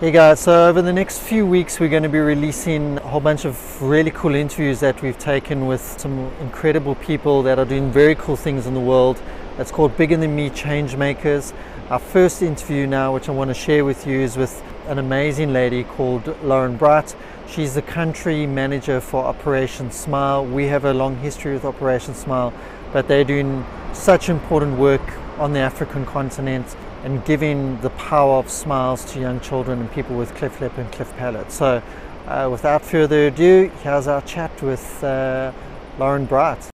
Hey 0.00 0.12
guys, 0.12 0.40
so 0.40 0.66
over 0.66 0.80
the 0.80 0.94
next 0.94 1.18
few 1.18 1.44
weeks, 1.44 1.78
we're 1.78 1.90
going 1.90 2.04
to 2.04 2.08
be 2.08 2.20
releasing 2.20 2.96
a 2.96 3.06
whole 3.06 3.20
bunch 3.20 3.44
of 3.44 3.82
really 3.82 4.10
cool 4.10 4.34
interviews 4.34 4.80
that 4.80 5.02
we've 5.02 5.18
taken 5.18 5.66
with 5.66 5.82
some 6.00 6.32
incredible 6.40 6.94
people 6.94 7.42
that 7.42 7.58
are 7.58 7.66
doing 7.66 7.92
very 7.92 8.14
cool 8.14 8.34
things 8.34 8.66
in 8.66 8.72
the 8.72 8.80
world. 8.80 9.20
It's 9.58 9.70
called 9.70 9.94
Bigger 9.98 10.16
Than 10.16 10.34
Me 10.34 10.48
Change 10.48 10.96
Makers. 10.96 11.52
Our 11.90 11.98
first 11.98 12.40
interview 12.40 12.86
now, 12.86 13.12
which 13.12 13.28
I 13.28 13.32
want 13.32 13.48
to 13.50 13.54
share 13.54 13.84
with 13.84 14.06
you, 14.06 14.20
is 14.20 14.38
with 14.38 14.62
an 14.86 14.96
amazing 14.96 15.52
lady 15.52 15.84
called 15.84 16.34
Lauren 16.42 16.78
Bright. 16.78 17.14
She's 17.46 17.74
the 17.74 17.82
country 17.82 18.46
manager 18.46 19.02
for 19.02 19.22
Operation 19.26 19.90
Smile. 19.90 20.46
We 20.46 20.68
have 20.68 20.86
a 20.86 20.94
long 20.94 21.18
history 21.18 21.52
with 21.52 21.66
Operation 21.66 22.14
Smile, 22.14 22.54
but 22.94 23.06
they're 23.06 23.22
doing 23.22 23.66
such 23.92 24.30
important 24.30 24.78
work 24.78 25.02
on 25.38 25.52
the 25.52 25.60
African 25.60 26.06
continent 26.06 26.74
and 27.04 27.24
giving 27.24 27.80
the 27.80 27.90
power 27.90 28.36
of 28.36 28.50
smiles 28.50 29.04
to 29.12 29.20
young 29.20 29.40
children 29.40 29.80
and 29.80 29.90
people 29.92 30.16
with 30.16 30.34
cleft 30.34 30.60
lip 30.60 30.76
and 30.78 30.90
cleft 30.92 31.16
palate. 31.16 31.50
So, 31.50 31.82
uh, 32.26 32.48
without 32.50 32.82
further 32.84 33.28
ado, 33.28 33.70
here's 33.82 34.06
our 34.06 34.22
chat 34.22 34.62
with 34.62 35.02
uh, 35.02 35.52
Lauren 35.98 36.26
Bright. 36.26 36.70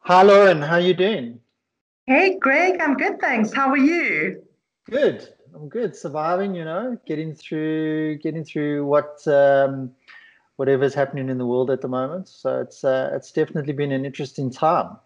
Hi, 0.00 0.22
Lauren. 0.22 0.62
How 0.62 0.74
are 0.74 0.80
you 0.80 0.94
doing? 0.94 1.40
Hey, 2.06 2.38
Greg. 2.38 2.80
I'm 2.80 2.94
good, 2.94 3.20
thanks. 3.20 3.52
How 3.52 3.68
are 3.70 3.76
you? 3.76 4.42
Good. 4.90 5.28
I'm 5.54 5.68
good. 5.68 5.94
Surviving, 5.94 6.54
you 6.54 6.64
know, 6.64 6.98
getting 7.06 7.34
through, 7.34 8.18
getting 8.18 8.44
through 8.44 8.84
what 8.86 9.26
um, 9.28 9.92
whatever's 10.56 10.94
happening 10.94 11.28
in 11.28 11.38
the 11.38 11.46
world 11.46 11.70
at 11.70 11.80
the 11.80 11.88
moment. 11.88 12.28
So 12.28 12.60
it's 12.60 12.84
uh, 12.84 13.10
it's 13.12 13.30
definitely 13.32 13.72
been 13.74 13.92
an 13.92 14.04
interesting 14.04 14.50
time. 14.50 14.96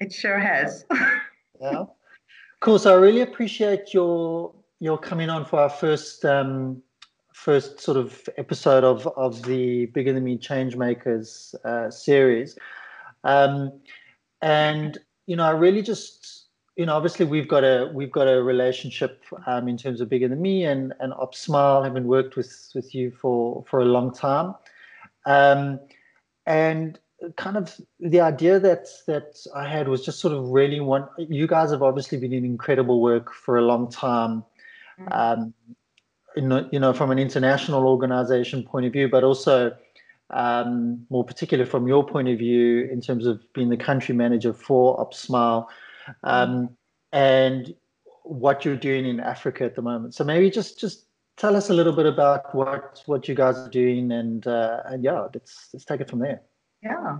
It 0.00 0.12
sure 0.12 0.38
has. 0.38 0.84
yeah. 1.60 1.84
Cool. 2.60 2.78
So 2.78 2.92
I 2.92 2.98
really 2.98 3.20
appreciate 3.20 3.94
your 3.94 4.52
your 4.80 4.98
coming 4.98 5.28
on 5.28 5.44
for 5.44 5.60
our 5.60 5.68
first 5.68 6.24
um, 6.24 6.82
first 7.32 7.80
sort 7.80 7.96
of 7.96 8.28
episode 8.38 8.82
of 8.82 9.06
of 9.08 9.42
the 9.42 9.86
Bigger 9.86 10.12
Than 10.12 10.24
Me 10.24 10.36
Change 10.36 10.76
Makers 10.76 11.54
uh, 11.64 11.90
series. 11.90 12.58
Um, 13.24 13.80
and 14.42 14.98
you 15.26 15.36
know, 15.36 15.44
I 15.44 15.50
really 15.50 15.82
just 15.82 16.46
you 16.76 16.86
know, 16.86 16.96
obviously 16.96 17.26
we've 17.26 17.48
got 17.48 17.62
a 17.62 17.90
we've 17.92 18.10
got 18.10 18.26
a 18.26 18.42
relationship 18.42 19.22
um, 19.46 19.68
in 19.68 19.76
terms 19.76 20.00
of 20.00 20.08
Bigger 20.08 20.28
Than 20.28 20.40
Me 20.40 20.64
and 20.64 20.94
and 21.00 21.12
OpSmile, 21.12 21.84
having 21.84 22.04
worked 22.04 22.36
with 22.36 22.70
with 22.74 22.94
you 22.94 23.10
for 23.10 23.64
for 23.68 23.80
a 23.80 23.84
long 23.84 24.14
time. 24.14 24.54
Um, 25.26 25.78
and 26.46 26.98
kind 27.36 27.56
of 27.56 27.78
the 27.98 28.20
idea 28.20 28.58
that 28.58 28.86
that 29.06 29.36
I 29.54 29.68
had 29.68 29.88
was 29.88 30.04
just 30.04 30.20
sort 30.20 30.34
of 30.34 30.48
really 30.48 30.80
want 30.80 31.08
you 31.18 31.46
guys 31.46 31.70
have 31.70 31.82
obviously 31.82 32.18
been 32.18 32.30
doing 32.30 32.44
incredible 32.44 33.00
work 33.00 33.32
for 33.32 33.58
a 33.58 33.62
long 33.62 33.90
time, 33.90 34.44
mm. 34.98 35.08
um, 35.12 35.54
in, 36.36 36.68
you 36.72 36.80
know, 36.80 36.92
from 36.92 37.10
an 37.10 37.18
international 37.18 37.86
organization 37.86 38.62
point 38.62 38.86
of 38.86 38.92
view, 38.92 39.08
but 39.08 39.24
also 39.24 39.76
um, 40.30 41.04
more 41.10 41.24
particular 41.24 41.66
from 41.66 41.86
your 41.88 42.06
point 42.06 42.28
of 42.28 42.38
view 42.38 42.88
in 42.90 43.00
terms 43.00 43.26
of 43.26 43.40
being 43.52 43.68
the 43.68 43.76
country 43.76 44.14
manager 44.14 44.52
for 44.52 44.96
OpSmile, 45.04 45.66
um, 46.24 46.50
mm. 46.50 46.68
and 47.12 47.74
what 48.22 48.64
you're 48.64 48.76
doing 48.76 49.06
in 49.06 49.20
Africa 49.20 49.64
at 49.64 49.74
the 49.74 49.82
moment. 49.82 50.14
So 50.14 50.24
maybe 50.24 50.50
just 50.50 50.78
just 50.78 51.06
tell 51.36 51.56
us 51.56 51.70
a 51.70 51.74
little 51.74 51.92
bit 51.92 52.06
about 52.06 52.54
what 52.54 53.02
what 53.06 53.28
you 53.28 53.34
guys 53.34 53.56
are 53.58 53.70
doing, 53.70 54.10
and 54.10 54.46
uh, 54.46 54.82
and 54.86 55.04
yeah, 55.04 55.26
let's 55.34 55.68
let's 55.74 55.84
take 55.84 56.00
it 56.00 56.08
from 56.08 56.20
there. 56.20 56.40
Yeah. 56.82 57.18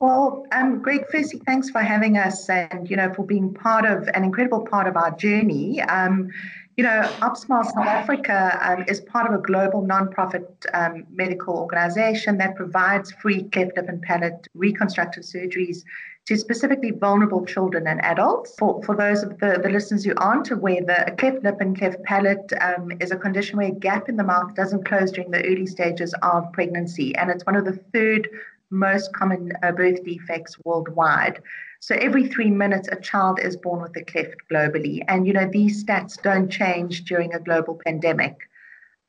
Well, 0.00 0.46
um, 0.50 0.82
Greg, 0.82 1.04
firstly, 1.12 1.40
thanks 1.46 1.70
for 1.70 1.80
having 1.80 2.18
us 2.18 2.48
and, 2.50 2.90
you 2.90 2.96
know, 2.96 3.12
for 3.14 3.24
being 3.24 3.54
part 3.54 3.84
of 3.84 4.08
an 4.14 4.24
incredible 4.24 4.66
part 4.66 4.88
of 4.88 4.96
our 4.96 5.12
journey. 5.12 5.80
Um, 5.80 6.28
you 6.76 6.82
know, 6.84 7.02
OpSmile 7.20 7.64
South 7.66 7.86
Africa 7.86 8.58
um, 8.62 8.84
is 8.88 9.00
part 9.00 9.32
of 9.32 9.38
a 9.38 9.42
global 9.42 9.82
nonprofit 9.82 10.46
um, 10.74 11.06
medical 11.10 11.54
organization 11.54 12.38
that 12.38 12.56
provides 12.56 13.12
free 13.12 13.44
cleft 13.50 13.76
lip 13.76 13.88
and 13.88 14.02
palate 14.02 14.48
reconstructive 14.54 15.22
surgeries 15.22 15.84
to 16.26 16.36
specifically 16.36 16.92
vulnerable 16.92 17.44
children 17.44 17.86
and 17.86 18.02
adults. 18.04 18.54
For, 18.58 18.82
for 18.84 18.96
those 18.96 19.22
of 19.22 19.38
the, 19.38 19.60
the 19.62 19.68
listeners 19.68 20.04
who 20.04 20.14
aren't 20.16 20.50
aware, 20.50 20.80
the 20.80 21.14
cleft 21.18 21.42
lip 21.42 21.56
and 21.60 21.76
cleft 21.76 22.02
palate 22.04 22.52
um, 22.60 22.92
is 23.00 23.10
a 23.10 23.16
condition 23.16 23.58
where 23.58 23.68
a 23.68 23.72
gap 23.72 24.08
in 24.08 24.16
the 24.16 24.24
mouth 24.24 24.54
doesn't 24.54 24.84
close 24.84 25.12
during 25.12 25.30
the 25.30 25.44
early 25.44 25.66
stages 25.66 26.14
of 26.22 26.52
pregnancy. 26.52 27.14
And 27.16 27.30
it's 27.30 27.44
one 27.44 27.56
of 27.56 27.64
the 27.64 27.78
third 27.92 28.28
most 28.72 29.12
common 29.12 29.52
uh, 29.62 29.70
birth 29.72 30.02
defects 30.02 30.56
worldwide. 30.64 31.40
So 31.80 31.94
every 31.96 32.28
three 32.28 32.50
minutes, 32.50 32.88
a 32.90 32.96
child 32.96 33.38
is 33.40 33.56
born 33.56 33.82
with 33.82 33.96
a 33.96 34.04
cleft 34.04 34.36
globally. 34.50 35.04
And, 35.08 35.26
you 35.26 35.32
know, 35.32 35.48
these 35.50 35.84
stats 35.84 36.20
don't 36.20 36.48
change 36.48 37.04
during 37.04 37.34
a 37.34 37.40
global 37.40 37.80
pandemic. 37.84 38.36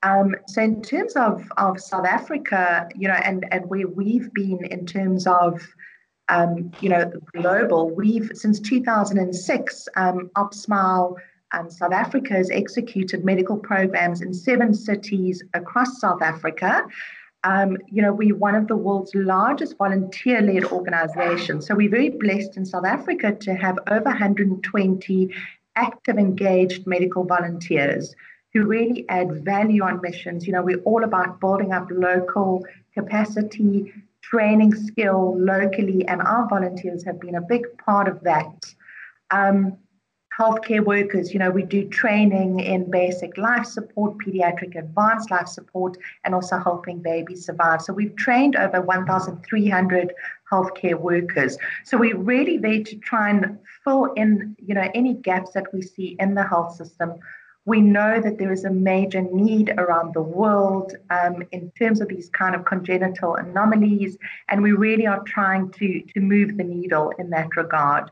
Um, 0.02 0.36
so 0.48 0.62
in 0.62 0.82
terms 0.82 1.14
of, 1.16 1.50
of 1.58 1.80
South 1.80 2.06
Africa, 2.06 2.90
you 2.96 3.08
know, 3.08 3.14
and, 3.14 3.46
and 3.52 3.70
where 3.70 3.88
we've 3.88 4.34
been 4.34 4.66
in 4.66 4.86
terms 4.86 5.26
of, 5.28 5.66
um, 6.30 6.72
you 6.82 6.90
know, 6.90 7.12
global, 7.34 7.90
we've, 7.90 8.32
since 8.34 8.60
2006, 8.60 9.88
um, 9.96 10.30
OpSmile 10.36 11.16
um, 11.54 11.70
South 11.70 11.94
Africa 11.94 12.34
has 12.34 12.50
executed 12.50 13.24
medical 13.24 13.58
programs 13.58 14.22
in 14.22 14.34
seven 14.34 14.74
cities 14.74 15.44
across 15.54 16.00
South 16.00 16.22
Africa. 16.22 16.86
Um, 17.44 17.78
you 17.88 18.02
know, 18.02 18.14
we're 18.14 18.36
one 18.36 18.56
of 18.56 18.68
the 18.68 18.76
world's 18.76 19.14
largest 19.14 19.78
volunteer 19.78 20.42
led 20.42 20.66
organizations. 20.66 21.68
So 21.68 21.76
we're 21.76 21.90
very 21.90 22.10
blessed 22.10 22.56
in 22.56 22.66
South 22.66 22.86
Africa 22.86 23.34
to 23.34 23.54
have 23.56 23.78
over 23.90 24.06
120 24.06 25.34
active, 25.76 26.18
engaged 26.18 26.88
medical 26.88 27.26
volunteers 27.26 28.16
who 28.54 28.66
really 28.66 29.06
add 29.10 29.44
value 29.44 29.84
on 29.84 30.00
missions. 30.02 30.46
You 30.46 30.54
know, 30.54 30.62
we're 30.62 30.82
all 30.82 31.04
about 31.04 31.40
building 31.40 31.74
up 31.74 31.88
local 31.92 32.66
capacity, 32.94 33.92
training 34.22 34.76
skill 34.76 35.38
locally, 35.38 36.08
and 36.08 36.22
our 36.22 36.48
volunteers 36.48 37.04
have 37.04 37.20
been 37.20 37.36
a 37.36 37.42
big 37.42 37.66
part 37.84 38.08
of 38.08 38.22
that. 38.22 38.74
Um, 39.32 39.78
healthcare 40.38 40.84
workers. 40.84 41.34
You 41.34 41.40
know, 41.40 41.52
we 41.52 41.64
do 41.64 41.88
training 41.88 42.60
in 42.60 42.90
basic 42.90 43.38
life 43.38 43.66
support, 43.66 44.18
pediatric 44.18 44.78
advanced 44.78 45.30
life 45.32 45.48
support, 45.48 45.98
and 46.24 46.34
also 46.34 46.58
helping 46.58 47.00
babies 47.00 47.46
survive. 47.46 47.82
So 47.82 47.94
we've 47.94 48.16
trained 48.16 48.56
over 48.56 48.82
1,300 48.82 50.14
healthcare 50.52 51.00
workers. 51.00 51.58
So 51.84 51.98
we're 51.98 52.18
really 52.18 52.58
there 52.58 52.84
to 52.84 52.96
try 52.98 53.30
and 53.30 53.60
fill 53.84 54.06
in, 54.14 54.56
you 54.66 54.74
know, 54.74 54.90
any 54.94 55.14
gaps 55.14 55.52
that 55.52 55.74
we 55.74 55.82
see 55.82 56.16
in 56.20 56.34
the 56.36 56.44
health 56.44 56.76
system. 56.76 57.14
We 57.66 57.80
know 57.80 58.20
that 58.20 58.40
there 58.40 58.52
is 58.52 58.66
a 58.66 58.70
major 58.70 59.22
need 59.22 59.74
around 59.78 60.14
the 60.14 60.22
world 60.22 60.96
um, 61.10 61.44
in 61.54 61.72
terms 61.80 62.02
of 62.02 62.10
these 62.10 62.30
kind 62.30 62.56
of 62.56 62.66
congenital 62.66 63.36
anomalies, 63.36 64.18
and 64.50 64.62
we 64.62 64.74
really 64.74 65.08
are 65.08 65.24
trying 65.24 65.72
to, 65.72 66.02
to 66.14 66.20
move 66.20 66.58
the 66.58 66.64
needle 66.66 67.14
in 67.20 67.30
that 67.30 67.56
regard. 67.56 68.12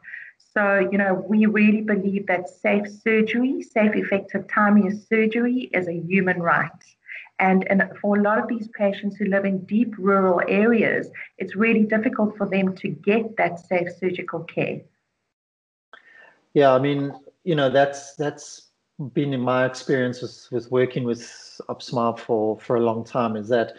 So, 0.54 0.90
you 0.92 0.98
know, 0.98 1.26
we 1.28 1.46
really 1.46 1.82
believe 1.82 2.28
that 2.28 2.50
safe 2.50 2.88
surgery, 3.04 3.62
safe, 3.62 3.96
effective, 3.96 4.48
timely 4.48 4.98
surgery 4.98 5.70
is 5.74 5.88
a 5.88 5.94
human 5.94 6.42
right. 6.42 6.70
And, 7.40 7.66
and 7.70 7.90
for 8.02 8.18
a 8.18 8.22
lot 8.22 8.38
of 8.38 8.48
these 8.48 8.68
patients 8.78 9.16
who 9.16 9.26
live 9.26 9.46
in 9.46 9.66
deep 9.66 9.96
rural 9.98 10.42
areas, 10.48 11.10
it's 11.38 11.56
really 11.56 11.84
difficult 11.84 12.38
for 12.38 12.48
them 12.48 12.76
to 12.76 12.90
get 12.90 13.38
that 13.38 13.66
safe 13.66 13.88
surgical 14.00 14.42
care. 14.42 14.82
Yeah, 16.54 16.74
I 16.74 16.80
mean, 16.80 17.14
you 17.44 17.56
know, 17.56 17.70
that's 17.70 18.16
that's 18.16 18.68
been 19.14 19.34
in 19.34 19.42
my 19.42 19.66
experience 19.66 20.22
with, 20.22 20.48
with 20.52 20.72
working 20.72 21.04
with 21.04 21.22
OpSmile 21.70 22.20
for, 22.20 22.60
for 22.60 22.76
a 22.76 22.82
long 22.82 23.04
time 23.04 23.36
is 23.36 23.48
that, 23.48 23.74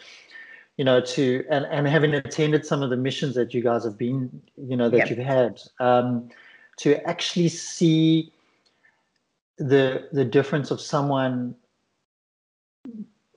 you 0.77 0.85
know, 0.85 1.01
to 1.01 1.45
and, 1.51 1.67
and 1.67 1.87
having 1.87 2.15
attended 2.15 2.67
some 2.67 2.83
of 2.83 2.91
the 2.91 2.97
missions 2.97 3.35
that 3.35 3.55
you 3.55 3.63
guys 3.63 3.85
have 3.85 3.99
been, 3.99 4.43
you 4.57 4.77
know, 4.77 4.89
that 4.89 4.97
yep. 4.97 5.11
you've 5.11 5.19
had, 5.19 5.61
um, 5.79 6.29
to 6.79 7.07
actually 7.09 7.49
see 7.49 8.33
the 9.59 10.09
the 10.13 10.25
difference 10.25 10.71
of 10.71 10.81
someone 10.81 11.55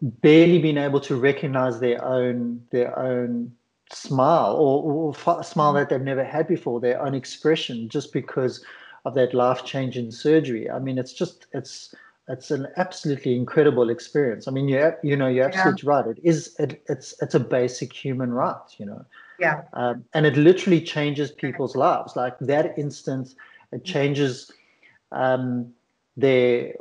barely 0.01 0.59
being 0.59 0.77
able 0.77 0.99
to 0.99 1.15
recognize 1.15 1.79
their 1.79 2.03
own 2.03 2.61
their 2.71 2.97
own 2.97 3.51
smile 3.91 4.55
or, 4.55 5.13
or 5.15 5.43
smile 5.43 5.73
that 5.73 5.89
they've 5.89 6.01
never 6.01 6.23
had 6.23 6.47
before 6.47 6.79
their 6.79 7.01
own 7.01 7.13
expression 7.13 7.87
just 7.87 8.11
because 8.11 8.63
of 9.05 9.13
that 9.13 9.33
life 9.33 9.63
changing 9.63 10.11
surgery. 10.11 10.69
I 10.69 10.79
mean 10.79 10.97
it's 10.97 11.13
just 11.13 11.47
it's 11.53 11.93
it's 12.27 12.49
an 12.49 12.67
absolutely 12.77 13.35
incredible 13.35 13.89
experience. 13.89 14.47
I 14.47 14.51
mean 14.51 14.67
you 14.67 14.93
you 15.03 15.15
know 15.15 15.27
you're 15.27 15.45
absolutely 15.45 15.83
yeah. 15.83 15.89
right. 15.89 16.07
It 16.07 16.19
is 16.23 16.55
it, 16.59 16.81
it's 16.87 17.13
it's 17.21 17.35
a 17.35 17.39
basic 17.39 17.93
human 17.93 18.33
right 18.33 18.67
you 18.77 18.85
know 18.85 19.05
yeah. 19.39 19.61
Um, 19.73 20.05
and 20.13 20.25
it 20.25 20.37
literally 20.37 20.81
changes 20.81 21.31
people's 21.31 21.75
lives. 21.75 22.15
Like 22.15 22.37
that 22.39 22.77
instant, 22.77 23.35
it 23.71 23.83
changes 23.83 24.51
um, 25.11 25.73
their 26.17 26.73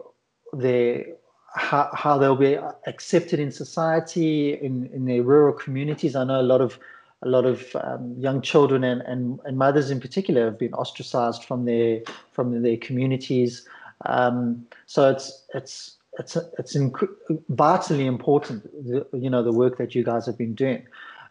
their 0.53 1.07
how, 1.55 1.89
how 1.93 2.19
they'll 2.19 2.37
be 2.37 2.59
accepted 2.87 3.39
in 3.39 3.51
society 3.51 4.55
in, 4.55 4.87
in 4.93 5.05
their 5.07 5.23
rural 5.23 5.53
communities. 5.53 6.17
I 6.17 6.25
know 6.25 6.41
a 6.41 6.43
lot 6.43 6.61
of 6.61 6.79
a 7.23 7.29
lot 7.29 7.47
of 7.47 7.75
um, 7.77 8.15
young 8.19 8.43
children 8.43 8.85
and, 8.85 9.01
and, 9.03 9.41
and 9.47 9.57
mothers 9.57 9.91
in 9.91 9.99
particular 9.99 10.45
have 10.45 10.59
been 10.59 10.75
ostracized 10.75 11.45
from 11.45 11.65
their 11.65 12.03
from 12.33 12.63
their 12.63 12.77
communities. 12.77 13.67
Um, 14.07 14.67
so 14.87 15.11
it's 15.11 15.45
it's 15.55 15.97
it's 16.19 16.37
it's 16.59 16.77
inc- 16.77 17.09
vitally 17.49 18.07
important, 18.07 18.65
the, 18.87 19.07
you 19.17 19.31
know, 19.31 19.43
the 19.43 19.53
work 19.53 19.79
that 19.79 19.95
you 19.95 20.05
guys 20.05 20.27
have 20.27 20.37
been 20.37 20.55
doing. 20.55 20.87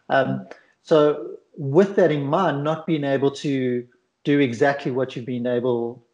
Um, 0.08 0.46
so 0.84 1.38
with 1.56 1.96
that 1.96 2.12
in 2.12 2.24
mind, 2.24 2.62
not 2.62 2.86
being 2.86 3.04
able 3.04 3.30
to 3.30 3.86
do 4.22 4.38
exactly 4.38 4.92
what 4.92 5.16
you've 5.16 5.26
been 5.26 5.46
able 5.46 6.04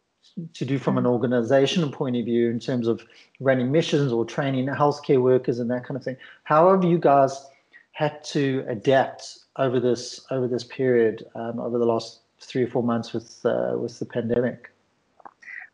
to 0.53 0.65
do 0.65 0.79
from 0.79 0.97
an 0.97 1.05
organizational 1.05 1.91
point 1.91 2.15
of 2.15 2.25
view 2.25 2.49
in 2.49 2.59
terms 2.59 2.87
of 2.87 3.03
running 3.39 3.71
missions 3.71 4.13
or 4.13 4.23
training 4.23 4.67
healthcare 4.67 5.21
workers 5.21 5.59
and 5.59 5.69
that 5.69 5.83
kind 5.83 5.97
of 5.97 6.03
thing. 6.03 6.15
How 6.43 6.71
have 6.71 6.83
you 6.83 6.97
guys 6.97 7.45
had 7.91 8.23
to 8.25 8.63
adapt 8.67 9.39
over 9.57 9.79
this 9.79 10.21
over 10.31 10.47
this 10.47 10.63
period 10.63 11.25
um, 11.35 11.59
over 11.59 11.77
the 11.77 11.85
last 11.85 12.21
three 12.39 12.63
or 12.63 12.67
four 12.67 12.83
months 12.83 13.11
with 13.11 13.45
uh, 13.45 13.73
with 13.77 13.99
the 13.99 14.05
pandemic? 14.05 14.71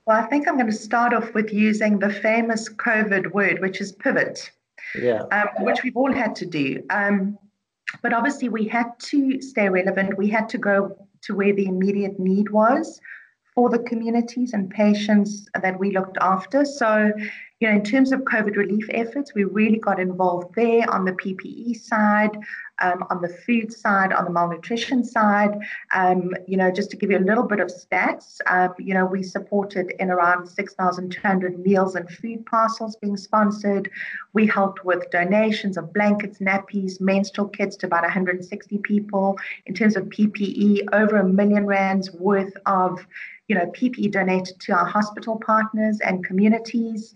Well, 0.05 0.17
I 0.17 0.25
think 0.27 0.47
I'm 0.47 0.55
going 0.55 0.71
to 0.71 0.75
start 0.75 1.13
off 1.13 1.33
with 1.33 1.53
using 1.53 1.99
the 1.99 2.09
famous 2.09 2.69
COVID 2.69 3.33
word, 3.33 3.59
which 3.59 3.79
is 3.79 3.91
pivot. 3.91 4.49
Yeah. 4.99 5.23
Um, 5.31 5.49
which 5.59 5.83
we've 5.83 5.97
all 5.97 6.13
had 6.13 6.33
to 6.38 6.45
do. 6.45 6.81
Um, 6.89 7.38
but 8.01 8.13
obviously, 8.13 8.49
we 8.49 8.67
had 8.67 8.87
to 8.99 9.41
stay 9.41 9.69
relevant. 9.69 10.17
We 10.17 10.29
had 10.29 10.49
to 10.49 10.57
go 10.57 11.07
to 11.23 11.35
where 11.35 11.53
the 11.53 11.65
immediate 11.65 12.19
need 12.19 12.49
was 12.49 12.99
for 13.55 13.69
the 13.69 13.79
communities 13.79 14.53
and 14.53 14.69
patients 14.69 15.47
that 15.61 15.79
we 15.79 15.91
looked 15.91 16.17
after. 16.21 16.63
So, 16.63 17.11
you 17.59 17.68
know, 17.68 17.75
in 17.75 17.83
terms 17.83 18.12
of 18.12 18.21
COVID 18.21 18.56
relief 18.56 18.86
efforts, 18.92 19.33
we 19.33 19.44
really 19.44 19.80
got 19.80 20.00
involved 20.00 20.54
there 20.56 20.88
on 20.94 21.06
the 21.06 21.13
PPE 21.13 21.75
side, 21.81 22.38
um, 22.80 23.04
on 23.09 23.19
the 23.19 23.30
food 23.30 23.74
side, 23.74 24.13
on 24.13 24.25
the 24.25 24.30
malnutrition 24.30 25.04
side. 25.04 25.57
Um, 25.92 26.36
you 26.45 26.56
know, 26.56 26.69
just 26.69 26.92
to 26.92 26.98
give 26.98 27.09
you 27.09 27.18
a 27.18 27.19
little 27.19 27.45
bit 27.45 27.59
of 27.59 27.69
stats, 27.69 28.38
um, 28.45 28.75
you 28.77 28.94
know, 28.94 29.07
we 29.07 29.24
supported 29.24 29.92
in 30.00 30.12
around 30.12 30.45
6,200 30.45 31.57
meals 31.57 31.95
and 31.95 32.07
food 32.07 32.45
parcels 32.45 32.95
being 32.98 33.18
sponsored. 33.18 33.89
We 34.33 34.45
helped 34.45 34.86
with 34.86 35.09
donations 35.09 35.77
of 35.77 35.92
blankets, 35.94 36.38
nappies, 36.38 37.01
menstrual 37.01 37.48
kits 37.48 37.75
to 37.77 37.88
about 37.88 38.04
160 38.04 38.77
people. 38.80 39.39
In 39.65 39.74
terms 39.74 39.95
of 39.95 40.06
PPE, 40.06 40.89
over 40.94 41.18
a 41.18 41.27
million 41.27 41.65
rands 41.65 42.12
worth 42.13 42.54
of, 42.68 43.04
you 43.48 43.56
know, 43.56 43.65
PPE 43.65 44.12
donated 44.12 44.59
to 44.59 44.74
our 44.74 44.86
hospital 44.86 45.38
partners 45.44 46.00
and 46.01 46.24
communities. 46.24 47.15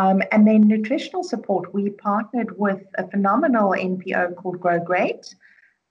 Um, 0.00 0.22
and 0.32 0.46
then 0.46 0.66
nutritional 0.66 1.22
support, 1.22 1.74
we 1.74 1.90
partnered 1.90 2.58
with 2.58 2.82
a 2.96 3.06
phenomenal 3.06 3.72
NPO 3.72 4.34
called 4.36 4.58
Grow 4.58 4.80
Great. 4.80 5.34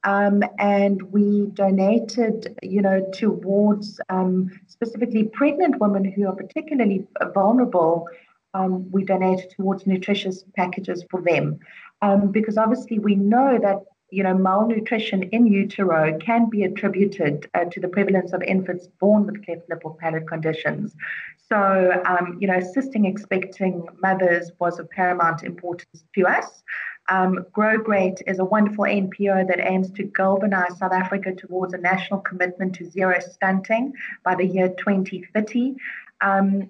Um, 0.04 0.42
and 0.58 1.00
we 1.12 1.46
donated, 1.54 2.58
you 2.64 2.82
know, 2.82 3.08
towards 3.14 4.02
um, 4.10 4.50
specifically 4.66 5.26
pregnant 5.26 5.80
women 5.80 6.06
who 6.06 6.28
are 6.28 6.36
particularly 6.36 7.06
vulnerable. 7.36 8.08
Um, 8.56 8.90
we 8.90 9.04
donated 9.04 9.52
towards 9.52 9.86
nutritious 9.86 10.44
packages 10.56 11.06
for 11.12 11.22
them, 11.22 11.60
um, 12.02 12.32
because 12.32 12.58
obviously 12.58 12.98
we 12.98 13.14
know 13.14 13.60
that 13.62 13.84
you 14.12 14.24
know, 14.24 14.34
malnutrition 14.34 15.24
in 15.24 15.48
utero 15.48 16.18
can 16.20 16.50
be 16.50 16.64
attributed 16.64 17.50
uh, 17.54 17.66
to 17.66 17.80
the 17.80 17.88
prevalence 17.88 18.34
of 18.34 18.42
infants 18.44 18.88
born 19.00 19.26
with 19.26 19.46
cleft 19.46 19.70
lip 19.70 19.82
or 19.84 19.96
palate 19.96 20.28
conditions. 20.28 20.96
So, 21.48 22.02
um, 22.06 22.38
you 22.40 22.48
know, 22.48 22.58
assisting 22.58 23.06
expecting 23.06 23.88
mothers 24.02 24.52
was 24.60 24.80
of 24.80 24.90
paramount 24.90 25.44
importance 25.44 26.04
to 26.16 26.28
us. 26.28 26.64
Um, 27.10 27.46
Grow 27.52 27.78
Great 27.78 28.22
is 28.28 28.38
a 28.38 28.46
wonderful 28.46 28.86
NPO 28.86 29.48
that 29.48 29.60
aims 29.60 29.92
to 29.94 30.04
galvanize 30.04 30.78
South 30.78 30.92
Africa 30.92 31.34
towards 31.34 31.74
a 31.74 31.78
national 31.80 32.20
commitment 32.20 32.76
to 32.76 32.90
zero 32.90 33.20
stunting 33.20 33.94
by 34.24 34.36
the 34.36 34.46
year 34.46 34.70
2030. 34.70 35.76
Um, 36.22 36.70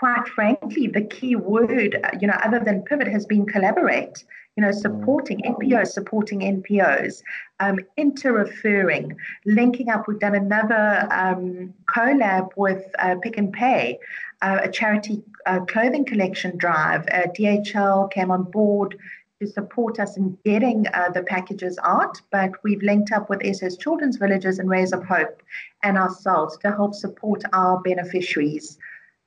quite 0.00 0.26
frankly, 0.28 0.86
the 0.86 1.02
key 1.02 1.36
word, 1.36 2.00
uh, 2.02 2.10
you 2.20 2.26
know, 2.26 2.38
other 2.42 2.58
than 2.58 2.82
pivot, 2.82 3.06
has 3.06 3.26
been 3.26 3.44
collaborate 3.46 4.24
you 4.56 4.66
know, 4.66 4.72
supporting 4.72 5.40
NPOs, 5.42 5.88
supporting 5.88 6.40
NPOs, 6.40 7.22
um, 7.60 7.78
inter-referring, 7.96 9.16
linking 9.46 9.88
up. 9.88 10.08
We've 10.08 10.18
done 10.18 10.34
another 10.34 11.08
um, 11.10 11.72
collab 11.86 12.48
with 12.56 12.84
uh, 12.98 13.14
Pick 13.22 13.38
n 13.38 13.52
Pay, 13.52 13.98
uh, 14.42 14.58
a 14.62 14.68
charity 14.68 15.22
uh, 15.46 15.60
clothing 15.66 16.04
collection 16.04 16.56
drive. 16.56 17.06
Uh, 17.12 17.28
DHL 17.38 18.10
came 18.10 18.30
on 18.30 18.42
board 18.42 18.98
to 19.40 19.46
support 19.46 20.00
us 20.00 20.16
in 20.16 20.36
getting 20.44 20.86
uh, 20.88 21.10
the 21.10 21.22
packages 21.22 21.78
out, 21.82 22.20
but 22.30 22.50
we've 22.64 22.82
linked 22.82 23.12
up 23.12 23.30
with 23.30 23.40
SOS 23.56 23.76
Children's 23.76 24.16
Villages 24.16 24.58
and 24.58 24.68
Rays 24.68 24.92
of 24.92 25.04
Hope 25.04 25.42
and 25.82 25.96
ourselves 25.96 26.58
to 26.58 26.70
help 26.70 26.94
support 26.94 27.42
our 27.52 27.80
beneficiaries. 27.80 28.78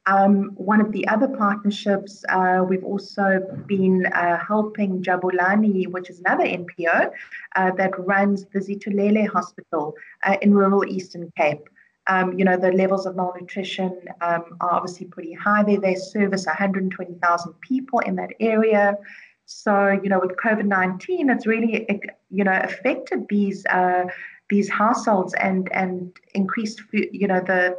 Um, 0.06 0.52
one 0.56 0.82
of 0.82 0.92
the 0.92 1.08
other 1.08 1.30
partnerships, 1.30 2.26
uh, 2.28 2.64
we've 2.68 2.84
also 2.84 3.40
been 3.68 4.06
uh, 4.08 4.38
helping 4.46 5.02
Jabulani, 5.02 5.88
which 5.88 6.10
is 6.10 6.20
another 6.20 6.44
NPO 6.44 7.12
uh, 7.56 7.72
that 7.72 7.98
runs 7.98 8.46
the 8.46 8.60
Zithulele 8.60 9.28
Hospital 9.28 9.96
uh, 10.24 10.36
in 10.42 10.54
rural 10.54 10.86
Eastern 10.86 11.32
Cape. 11.38 11.70
Um, 12.08 12.38
you 12.38 12.44
know, 12.44 12.58
the 12.58 12.72
levels 12.74 13.06
of 13.06 13.16
malnutrition 13.16 13.98
um, 14.20 14.58
are 14.60 14.72
obviously 14.72 15.06
pretty 15.06 15.34
high 15.34 15.64
there. 15.64 15.80
They 15.80 15.96
service 15.96 16.46
120,000 16.46 17.54
people 17.62 18.00
in 18.00 18.18
that 18.18 18.32
area. 18.42 18.98
So, 19.46 19.98
you 20.04 20.10
know, 20.10 20.20
with 20.20 20.36
COVID 20.36 20.66
19, 20.66 21.30
it's 21.30 21.48
really, 21.48 21.88
you 22.30 22.44
know, 22.44 22.60
affected 22.62 23.28
these. 23.30 23.66
Uh, 23.68 24.06
these 24.50 24.70
households 24.70 25.34
and 25.36 25.72
and 25.72 26.16
increased 26.36 26.82
you 26.92 27.28
know 27.28 27.40
the 27.40 27.76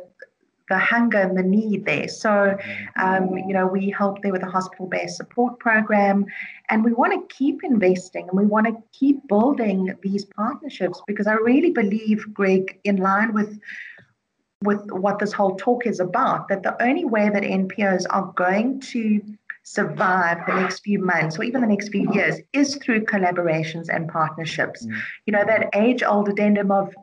the 0.69 0.79
hunger 0.79 1.19
and 1.19 1.37
the 1.37 1.43
need 1.43 1.85
there. 1.85 2.09
So, 2.09 2.57
um, 2.97 3.37
you 3.37 3.53
know, 3.53 3.67
we 3.67 3.91
help 3.91 4.23
there 4.23 4.33
with 4.33 4.43
a 4.43 4.51
hospital 4.51 4.87
based 4.87 5.17
support 5.17 5.59
program, 5.59 6.27
and 6.71 6.85
we 6.85 6.93
want 6.93 7.13
to 7.13 7.35
keep 7.35 7.63
investing 7.63 8.29
and 8.29 8.39
we 8.39 8.47
want 8.47 8.67
to 8.67 8.77
keep 8.99 9.27
building 9.29 9.95
these 10.03 10.25
partnerships 10.25 11.03
because 11.07 11.27
I 11.27 11.35
really 11.35 11.71
believe, 11.71 12.27
Greg, 12.33 12.79
in 12.85 12.97
line 12.97 13.35
with 13.35 13.59
with 14.63 14.91
what 14.91 15.19
this 15.19 15.33
whole 15.33 15.57
talk 15.57 15.87
is 15.87 16.01
about, 16.01 16.49
that 16.49 16.63
the 16.63 16.83
only 16.83 17.05
way 17.05 17.29
that 17.29 17.43
NPOs 17.43 18.07
are 18.09 18.33
going 18.35 18.81
to 18.81 19.21
survive 19.65 20.39
the 20.47 20.55
next 20.55 20.81
few 20.81 20.99
months 20.99 21.39
or 21.39 21.43
even 21.43 21.63
the 21.63 21.67
next 21.67 21.89
few 21.89 22.11
years 22.13 22.37
is 22.53 22.77
through 22.77 23.05
collaborations 23.05 23.89
and 23.89 24.09
partnerships. 24.09 24.85
Mm. 24.85 25.03
You 25.27 25.33
know, 25.33 25.45
that 25.45 25.71
age 25.75 26.03
old 26.03 26.29
addendum 26.29 26.71
of 26.71 26.95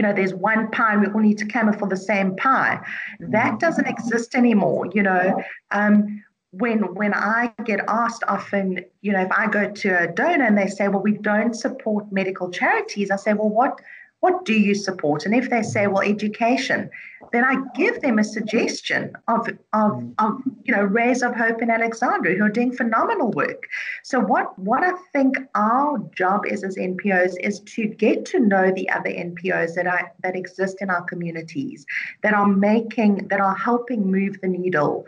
you 0.00 0.06
know, 0.06 0.14
there's 0.14 0.32
one 0.32 0.70
pie 0.70 0.94
and 0.94 1.02
we 1.02 1.08
all 1.08 1.20
need 1.20 1.36
to 1.36 1.44
clamour 1.44 1.74
for 1.74 1.86
the 1.86 1.94
same 1.94 2.34
pie. 2.36 2.80
That 3.18 3.60
doesn't 3.60 3.86
exist 3.86 4.34
anymore. 4.34 4.86
You 4.94 5.02
know, 5.02 5.42
um, 5.72 6.24
when 6.52 6.94
when 6.94 7.12
I 7.12 7.52
get 7.66 7.80
asked 7.86 8.24
often, 8.26 8.82
you 9.02 9.12
know, 9.12 9.20
if 9.20 9.30
I 9.30 9.46
go 9.46 9.70
to 9.70 9.88
a 10.04 10.06
donor 10.06 10.46
and 10.46 10.56
they 10.56 10.68
say, 10.68 10.88
well, 10.88 11.02
we 11.02 11.18
don't 11.18 11.52
support 11.52 12.10
medical 12.10 12.50
charities, 12.50 13.10
I 13.10 13.16
say, 13.16 13.34
well, 13.34 13.50
what 13.50 13.78
what 14.20 14.44
do 14.44 14.52
you 14.52 14.74
support? 14.74 15.24
And 15.24 15.34
if 15.34 15.48
they 15.48 15.62
say, 15.62 15.86
well, 15.86 16.02
education, 16.02 16.90
then 17.32 17.44
I 17.44 17.56
give 17.74 18.00
them 18.02 18.18
a 18.18 18.24
suggestion 18.24 19.12
of, 19.28 19.48
of, 19.72 20.04
of 20.18 20.42
you 20.64 20.74
know, 20.74 20.82
Rays 20.82 21.22
of 21.22 21.34
Hope 21.34 21.62
in 21.62 21.70
Alexandra 21.70 22.34
who 22.34 22.44
are 22.44 22.50
doing 22.50 22.72
phenomenal 22.72 23.30
work. 23.30 23.62
So 24.02 24.20
what, 24.20 24.58
what 24.58 24.84
I 24.84 24.92
think 25.12 25.36
our 25.54 25.98
job 26.14 26.42
is 26.46 26.64
as 26.64 26.76
NPOs 26.76 27.34
is 27.40 27.60
to 27.60 27.86
get 27.86 28.24
to 28.26 28.40
know 28.40 28.70
the 28.70 28.90
other 28.90 29.10
NPOs 29.10 29.74
that 29.74 29.86
are 29.86 30.12
that 30.22 30.36
exist 30.36 30.78
in 30.80 30.90
our 30.90 31.02
communities, 31.02 31.86
that 32.22 32.34
are 32.34 32.46
making, 32.46 33.28
that 33.28 33.40
are 33.40 33.56
helping 33.56 34.10
move 34.10 34.40
the 34.40 34.48
needle. 34.48 35.06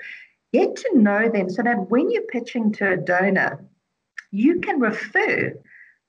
Get 0.52 0.76
to 0.76 0.98
know 0.98 1.28
them 1.28 1.50
so 1.50 1.62
that 1.62 1.90
when 1.90 2.10
you're 2.10 2.22
pitching 2.22 2.72
to 2.72 2.92
a 2.92 2.96
donor, 2.96 3.64
you 4.30 4.60
can 4.60 4.80
refer 4.80 5.54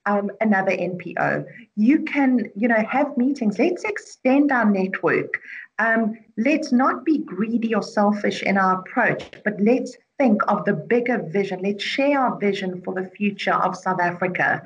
um, 0.06 0.32
another 0.42 0.72
NPO. 0.72 1.46
You 1.76 2.04
can, 2.04 2.52
you 2.56 2.68
know, 2.68 2.84
have 2.90 3.16
meetings. 3.18 3.60
Let's 3.60 3.84
extend 3.84 4.52
our 4.52 4.70
network. 4.70 5.40
Um, 5.80 6.18
let's 6.38 6.72
not 6.72 7.04
be 7.04 7.20
greedy 7.20 7.74
or 7.74 7.82
selfish 7.82 8.44
in 8.44 8.58
our 8.58 8.80
approach, 8.80 9.32
but 9.44 9.60
let's 9.60 9.98
think 10.20 10.42
of 10.48 10.66
the 10.66 10.74
bigger 10.74 11.22
vision. 11.32 11.62
Let's 11.64 11.84
share 11.84 12.20
our 12.20 12.38
vision 12.38 12.82
for 12.84 12.94
the 12.94 13.10
future 13.10 13.54
of 13.54 13.76
South 13.76 14.00
Africa. 14.00 14.62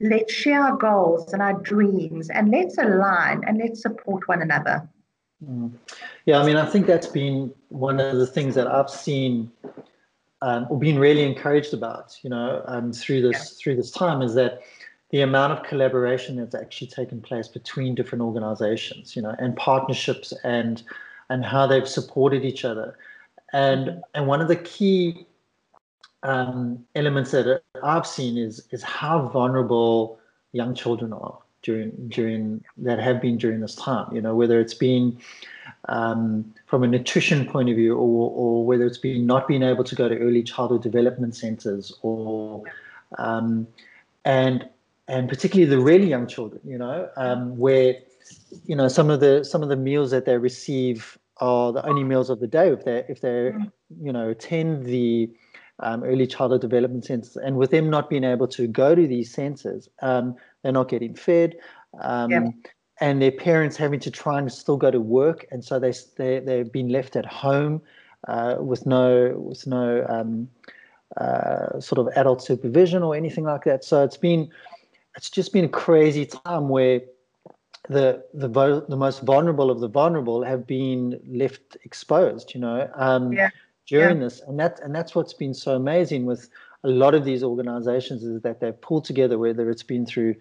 Let's 0.00 0.32
share 0.32 0.62
our 0.62 0.76
goals 0.76 1.32
and 1.32 1.42
our 1.42 1.54
dreams, 1.54 2.30
and 2.30 2.50
let's 2.50 2.78
align 2.78 3.42
and 3.46 3.58
let's 3.58 3.82
support 3.82 4.28
one 4.28 4.42
another. 4.42 4.88
Mm. 5.44 5.72
Yeah, 6.26 6.38
I 6.38 6.46
mean, 6.46 6.56
I 6.56 6.66
think 6.66 6.86
that's 6.86 7.08
been 7.08 7.52
one 7.68 7.98
of 7.98 8.16
the 8.16 8.26
things 8.26 8.54
that 8.54 8.68
I've 8.68 8.90
seen 8.90 9.50
um, 10.42 10.66
or 10.68 10.78
been 10.78 10.98
really 10.98 11.22
encouraged 11.22 11.72
about, 11.72 12.18
you 12.22 12.30
know, 12.30 12.62
um, 12.66 12.92
through 12.92 13.22
this 13.22 13.36
yeah. 13.36 13.62
through 13.62 13.76
this 13.76 13.90
time 13.90 14.22
is 14.22 14.34
that 14.34 14.60
the 15.12 15.20
amount 15.20 15.52
of 15.52 15.62
collaboration 15.62 16.36
that's 16.36 16.54
actually 16.54 16.88
taken 16.88 17.20
place 17.20 17.46
between 17.46 17.94
different 17.94 18.22
organizations, 18.22 19.14
you 19.14 19.22
know, 19.22 19.34
and 19.38 19.56
partnerships 19.56 20.32
and 20.42 20.82
and 21.30 21.44
how 21.44 21.66
they've 21.66 21.88
supported 21.88 22.44
each 22.44 22.64
other. 22.64 22.98
And 23.52 24.02
and 24.14 24.26
one 24.26 24.40
of 24.40 24.48
the 24.48 24.56
key 24.56 25.26
um, 26.22 26.84
elements 26.94 27.30
that 27.30 27.62
I've 27.82 28.06
seen 28.06 28.36
is 28.38 28.66
is 28.70 28.82
how 28.82 29.28
vulnerable 29.28 30.18
young 30.52 30.74
children 30.74 31.12
are. 31.12 31.38
during 31.62 31.90
during 32.08 32.64
that 32.76 32.98
have 32.98 33.20
been 33.20 33.38
during 33.38 33.60
this 33.60 33.74
time. 33.74 34.14
You 34.14 34.20
know, 34.20 34.34
whether 34.34 34.60
it's 34.60 34.74
been 34.74 35.16
um, 35.88 36.52
from 36.66 36.82
a 36.82 36.86
nutrition 36.86 37.46
point 37.46 37.70
of 37.70 37.76
view, 37.76 37.94
or, 37.94 38.30
or 38.30 38.66
whether 38.66 38.84
it's 38.84 38.98
been 38.98 39.26
not 39.26 39.48
being 39.48 39.62
able 39.62 39.84
to 39.84 39.94
go 39.94 40.08
to 40.08 40.18
early 40.18 40.42
childhood 40.42 40.82
development 40.82 41.34
centres, 41.36 41.96
or 42.02 42.62
um, 43.18 43.66
and 44.24 44.68
and 45.12 45.28
particularly 45.28 45.68
the 45.68 45.78
really 45.80 46.08
young 46.08 46.26
children. 46.26 46.60
You 46.64 46.78
know, 46.78 47.08
um, 47.16 47.56
where 47.56 47.96
you 48.64 48.74
know 48.74 48.88
some 48.88 49.10
of 49.10 49.20
the 49.20 49.44
some 49.44 49.62
of 49.62 49.68
the 49.68 49.76
meals 49.76 50.10
that 50.10 50.24
they 50.24 50.38
receive 50.38 51.18
are 51.38 51.72
the 51.72 51.84
only 51.86 52.04
meals 52.04 52.30
of 52.30 52.40
the 52.40 52.46
day 52.46 52.68
if 52.68 52.84
they 52.84 53.04
if 53.08 53.20
they 53.20 53.52
mm. 53.52 53.70
you 54.00 54.12
know 54.12 54.30
attend 54.30 54.84
the 54.84 55.30
um, 55.80 56.04
early 56.04 56.26
childhood 56.26 56.60
development 56.60 57.04
centers 57.04 57.36
and 57.36 57.56
with 57.56 57.70
them 57.70 57.90
not 57.90 58.08
being 58.08 58.24
able 58.24 58.46
to 58.46 58.66
go 58.66 58.94
to 58.94 59.06
these 59.06 59.32
centers 59.32 59.88
um, 60.02 60.36
they're 60.62 60.72
not 60.72 60.88
getting 60.88 61.14
fed 61.14 61.56
um, 62.00 62.30
yep. 62.30 62.44
and 63.00 63.20
their 63.20 63.32
parents 63.32 63.76
having 63.76 63.98
to 63.98 64.10
try 64.10 64.38
and 64.38 64.52
still 64.52 64.76
go 64.76 64.90
to 64.90 65.00
work 65.00 65.46
and 65.50 65.64
so 65.64 65.78
they, 65.78 65.92
they 66.16 66.38
they've 66.40 66.72
been 66.72 66.88
left 66.88 67.16
at 67.16 67.26
home 67.26 67.82
uh, 68.28 68.56
with 68.60 68.86
no 68.86 69.34
with 69.36 69.66
no 69.66 70.06
um, 70.08 70.48
uh, 71.16 71.80
sort 71.80 71.98
of 71.98 72.08
adult 72.14 72.42
supervision 72.42 73.02
or 73.02 73.16
anything 73.16 73.44
like 73.44 73.64
that 73.64 73.82
so 73.84 74.04
it's 74.04 74.16
been 74.16 74.48
it's 75.16 75.30
just 75.30 75.52
been 75.52 75.64
a 75.64 75.68
crazy 75.68 76.26
time 76.26 76.68
where 76.68 77.00
the 77.88 78.24
the 78.32 78.48
the 78.88 78.96
most 78.96 79.22
vulnerable 79.22 79.70
of 79.70 79.80
the 79.80 79.88
vulnerable 79.88 80.42
have 80.44 80.66
been 80.66 81.20
left 81.26 81.76
exposed. 81.84 82.54
You 82.54 82.60
know, 82.60 82.90
um, 82.94 83.32
yeah. 83.32 83.50
during 83.86 84.18
yeah. 84.18 84.24
this, 84.24 84.40
and 84.40 84.58
that 84.60 84.80
and 84.80 84.94
that's 84.94 85.14
what's 85.14 85.34
been 85.34 85.54
so 85.54 85.74
amazing 85.74 86.24
with 86.24 86.48
a 86.84 86.88
lot 86.88 87.14
of 87.14 87.24
these 87.24 87.42
organizations 87.42 88.24
is 88.24 88.42
that 88.42 88.60
they've 88.60 88.80
pulled 88.80 89.04
together, 89.04 89.38
whether 89.38 89.70
it's 89.70 89.82
been 89.82 90.06
through 90.06 90.34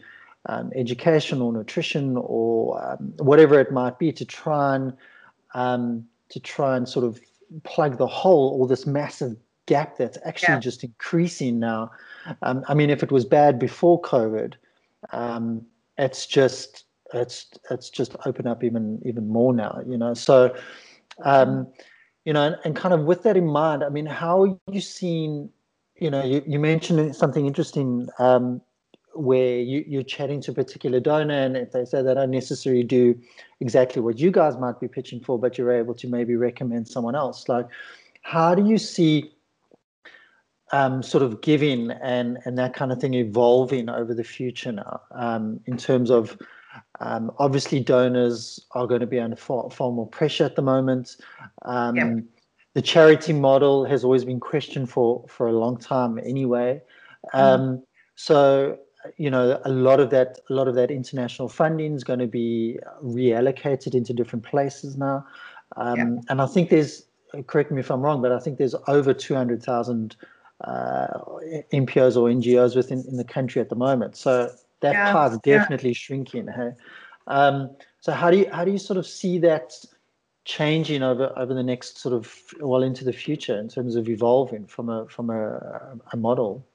um, 0.48 0.72
education 0.76 1.42
or 1.42 1.54
nutrition 1.54 2.18
or 2.18 2.84
um, 2.84 3.14
whatever 3.18 3.60
it 3.60 3.72
might 3.72 4.00
be, 4.00 4.12
to 4.12 4.26
try 4.26 4.76
and 4.76 4.94
um, 5.54 6.06
to 6.30 6.40
try 6.40 6.78
and 6.78 6.88
sort 6.88 7.06
of 7.06 7.20
plug 7.64 7.98
the 7.98 8.08
hole 8.08 8.58
or 8.60 8.68
this 8.68 8.86
massive 8.86 9.36
gap 9.66 9.98
that's 9.98 10.18
actually 10.26 10.56
yeah. 10.56 10.60
just 10.60 10.84
increasing 10.84 11.60
now. 11.60 11.92
Um, 12.42 12.64
I 12.68 12.74
mean, 12.74 12.90
if 12.90 13.04
it 13.04 13.12
was 13.12 13.26
bad 13.26 13.60
before 13.60 14.02
COVID, 14.02 14.54
um, 15.12 15.66
it's 15.98 16.26
just 16.26 16.86
it's 17.14 17.48
it's 17.70 17.90
just 17.90 18.16
opened 18.26 18.48
up 18.48 18.64
even 18.64 19.02
even 19.06 19.28
more 19.28 19.54
now 19.54 19.80
you 19.86 19.98
know 19.98 20.14
so 20.14 20.56
um 21.24 21.68
you 22.26 22.34
know 22.34 22.44
and, 22.44 22.56
and 22.64 22.76
kind 22.76 22.94
of 22.94 23.02
with 23.02 23.24
that 23.24 23.38
in 23.38 23.48
mind 23.48 23.84
i 23.84 23.90
mean 23.90 24.06
how 24.06 24.44
are 24.44 24.58
you 24.72 24.82
seeing 24.82 25.50
you 25.96 26.10
know 26.10 26.24
you, 26.24 26.44
you 26.48 26.60
mentioned 26.60 27.16
something 27.16 27.46
interesting 27.46 28.08
um 28.20 28.62
where 29.14 29.60
you, 29.60 29.84
you're 29.86 30.04
chatting 30.04 30.40
to 30.40 30.52
a 30.52 30.54
particular 30.54 31.02
donor 31.02 31.34
and 31.34 31.58
if 31.58 31.74
they 31.74 31.84
say 31.84 32.02
they 32.02 32.14
don't 32.14 32.32
necessarily 32.32 32.84
do 32.84 33.14
exactly 33.60 34.02
what 34.02 34.18
you 34.18 34.32
guys 34.32 34.56
might 34.56 34.80
be 34.80 34.88
pitching 34.88 35.20
for 35.20 35.38
but 35.38 35.58
you're 35.58 35.72
able 35.72 35.94
to 35.94 36.08
maybe 36.08 36.36
recommend 36.36 36.88
someone 36.88 37.16
else 37.16 37.50
like 37.50 37.68
how 38.22 38.56
do 38.56 38.66
you 38.66 38.78
see 38.78 39.30
um, 40.72 41.04
sort 41.04 41.24
of 41.24 41.42
giving 41.42 41.92
and 41.92 42.38
and 42.46 42.58
that 42.58 42.74
kind 42.74 42.92
of 42.92 43.00
thing 43.00 43.14
evolving 43.14 43.90
over 43.90 44.14
the 44.14 44.24
future 44.24 44.72
now 44.72 45.02
um, 45.12 45.60
in 45.66 45.78
terms 45.78 46.10
of 46.10 46.38
um, 47.00 47.32
obviously, 47.40 47.80
donors 47.80 48.66
are 48.72 48.86
going 48.86 49.02
to 49.02 49.08
be 49.08 49.20
under 49.20 49.36
far, 49.36 49.70
far 49.70 49.92
more 49.92 50.08
pressure 50.08 50.46
at 50.46 50.56
the 50.56 50.62
moment. 50.62 51.18
Um, 51.64 51.96
yep. 51.96 52.24
The 52.74 52.82
charity 52.82 53.34
model 53.34 53.86
has 53.86 54.04
always 54.04 54.24
been 54.24 54.40
questioned 54.40 54.90
for, 54.90 55.26
for 55.28 55.48
a 55.48 55.52
long 55.52 55.78
time 55.78 56.20
anyway. 56.20 56.82
Um, 57.34 57.62
mm. 57.62 57.84
So, 58.16 58.78
you 59.18 59.30
know, 59.30 59.60
a 59.66 59.70
lot 59.70 60.00
of 60.00 60.10
that, 60.12 60.40
a 60.50 60.54
lot 60.54 60.68
of 60.68 60.76
that 60.76 60.92
international 60.92 61.50
funding 61.50 61.96
is 61.96 62.04
going 62.04 62.20
to 62.20 62.28
be 62.28 62.80
reallocated 63.04 63.96
into 63.96 64.14
different 64.14 64.46
places 64.46 64.96
now. 64.96 65.26
Um, 65.76 65.98
yep. 65.98 66.26
And 66.30 66.42
I 66.42 66.46
think 66.46 66.70
there's, 66.70 67.06
correct 67.48 67.72
me 67.72 67.80
if 67.80 67.90
I'm 67.90 68.02
wrong, 68.02 68.22
but 68.22 68.32
I 68.32 68.40
think 68.40 68.58
there's 68.58 68.76
over 68.88 69.14
200,000 69.14 70.16
uh, 70.16 70.26
NPOs 70.68 72.16
or 72.16 72.30
NGOs 72.30 72.76
within 72.76 73.04
in 73.08 73.18
the 73.18 73.24
country 73.24 73.62
at 73.62 73.70
the 73.70 73.76
moment. 73.76 74.16
So 74.16 74.52
that 74.82 74.94
yeah, 74.94 75.12
part's 75.12 75.38
definitely 75.40 75.90
yeah. 75.90 75.96
shrinking. 75.96 76.48
Hey? 76.48 76.72
Um, 77.28 77.76
so 78.00 78.12
how 78.12 78.32
do 78.32 78.38
you 78.38 78.50
how 78.52 78.66
do 78.66 78.72
you 78.72 78.78
sort 78.78 78.98
of 78.98 79.06
see 79.08 79.40
that 79.40 79.74
changing 80.44 81.04
over 81.04 81.32
over 81.38 81.54
the 81.54 81.64
next 81.64 82.00
sort 82.00 82.14
of 82.14 82.36
well 82.60 82.84
into 82.84 83.06
the 83.06 83.14
future 83.14 83.58
in 83.58 83.70
terms 83.70 83.96
of 83.96 84.10
evolving 84.10 84.66
from 84.66 84.90
a 84.90 85.08
from 85.08 85.30
a, 85.30 85.98
a 86.12 86.18
model? 86.18 86.66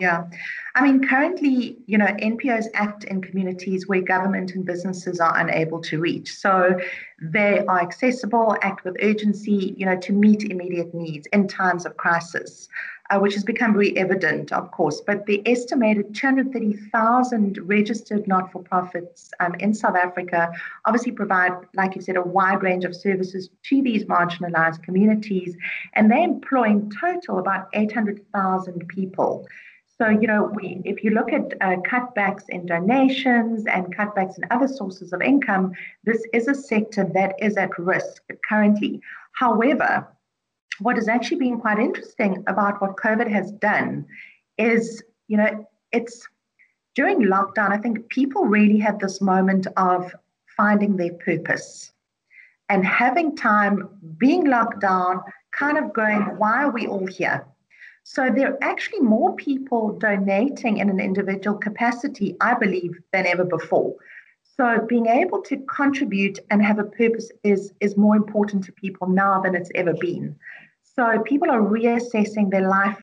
Yeah. 0.00 0.26
I 0.74 0.82
mean, 0.82 1.06
currently, 1.06 1.78
you 1.86 1.96
know, 1.96 2.06
NPOs 2.06 2.66
act 2.74 3.04
in 3.04 3.22
communities 3.22 3.88
where 3.88 4.02
government 4.02 4.54
and 4.54 4.64
businesses 4.64 5.18
are 5.18 5.34
unable 5.38 5.80
to 5.82 5.98
reach. 5.98 6.34
So 6.34 6.78
they 7.20 7.64
are 7.66 7.80
accessible, 7.80 8.56
act 8.62 8.84
with 8.84 8.96
urgency, 9.02 9.74
you 9.76 9.86
know, 9.86 9.96
to 9.96 10.12
meet 10.12 10.44
immediate 10.44 10.94
needs 10.94 11.26
in 11.32 11.48
times 11.48 11.84
of 11.84 11.96
crisis 11.96 12.68
uh, 13.10 13.18
which 13.18 13.34
has 13.34 13.44
become 13.44 13.72
very 13.72 13.96
evident, 13.96 14.52
of 14.52 14.70
course. 14.70 15.00
But 15.00 15.26
the 15.26 15.46
estimated 15.48 16.14
230,000 16.14 17.58
registered 17.62 18.28
not 18.28 18.52
for 18.52 18.62
profits 18.62 19.30
um, 19.40 19.54
in 19.56 19.72
South 19.72 19.96
Africa 19.96 20.52
obviously 20.84 21.12
provide, 21.12 21.52
like 21.74 21.96
you 21.96 22.02
said, 22.02 22.16
a 22.16 22.22
wide 22.22 22.62
range 22.62 22.84
of 22.84 22.94
services 22.94 23.48
to 23.64 23.82
these 23.82 24.04
marginalized 24.04 24.82
communities. 24.82 25.56
And 25.94 26.10
they 26.10 26.22
employ 26.22 26.64
in 26.64 26.90
total 27.00 27.38
about 27.38 27.68
800,000 27.72 28.86
people. 28.88 29.46
So, 30.00 30.08
you 30.08 30.28
know, 30.28 30.52
we, 30.54 30.80
if 30.84 31.02
you 31.02 31.10
look 31.10 31.32
at 31.32 31.54
uh, 31.60 31.76
cutbacks 31.82 32.44
in 32.48 32.66
donations 32.66 33.66
and 33.66 33.94
cutbacks 33.96 34.38
in 34.38 34.44
other 34.52 34.68
sources 34.68 35.12
of 35.12 35.20
income, 35.20 35.72
this 36.04 36.24
is 36.32 36.46
a 36.46 36.54
sector 36.54 37.04
that 37.14 37.34
is 37.40 37.56
at 37.56 37.76
risk 37.78 38.22
currently. 38.48 39.00
However, 39.32 40.06
what 40.78 40.96
has 40.96 41.08
actually 41.08 41.38
been 41.38 41.60
quite 41.60 41.80
interesting 41.80 42.44
about 42.46 42.80
what 42.80 42.96
COVID 42.96 43.28
has 43.28 43.50
done 43.50 44.06
is, 44.56 45.02
you 45.26 45.36
know, 45.36 45.66
it's 45.90 46.28
during 46.94 47.22
lockdown, 47.22 47.72
I 47.72 47.78
think 47.78 48.08
people 48.08 48.44
really 48.44 48.78
had 48.78 49.00
this 49.00 49.20
moment 49.20 49.66
of 49.76 50.14
finding 50.56 50.96
their 50.96 51.14
purpose 51.14 51.92
and 52.68 52.84
having 52.84 53.34
time 53.34 53.88
being 54.16 54.44
locked 54.44 54.80
down, 54.80 55.22
kind 55.52 55.78
of 55.78 55.92
going, 55.92 56.22
why 56.38 56.62
are 56.62 56.70
we 56.70 56.86
all 56.86 57.06
here? 57.06 57.44
So 58.10 58.30
there 58.34 58.52
are 58.52 58.58
actually 58.62 59.00
more 59.00 59.36
people 59.36 59.92
donating 59.98 60.78
in 60.78 60.88
an 60.88 60.98
individual 60.98 61.58
capacity, 61.58 62.34
I 62.40 62.54
believe, 62.54 62.98
than 63.12 63.26
ever 63.26 63.44
before. 63.44 63.96
So 64.56 64.86
being 64.88 65.08
able 65.08 65.42
to 65.42 65.58
contribute 65.66 66.38
and 66.50 66.64
have 66.64 66.78
a 66.78 66.84
purpose 66.84 67.30
is, 67.44 67.74
is 67.80 67.98
more 67.98 68.16
important 68.16 68.64
to 68.64 68.72
people 68.72 69.08
now 69.08 69.42
than 69.42 69.54
it's 69.54 69.70
ever 69.74 69.92
been. 69.92 70.34
So 70.82 71.20
people 71.26 71.50
are 71.50 71.60
reassessing 71.60 72.50
their 72.50 72.66
life 72.66 72.98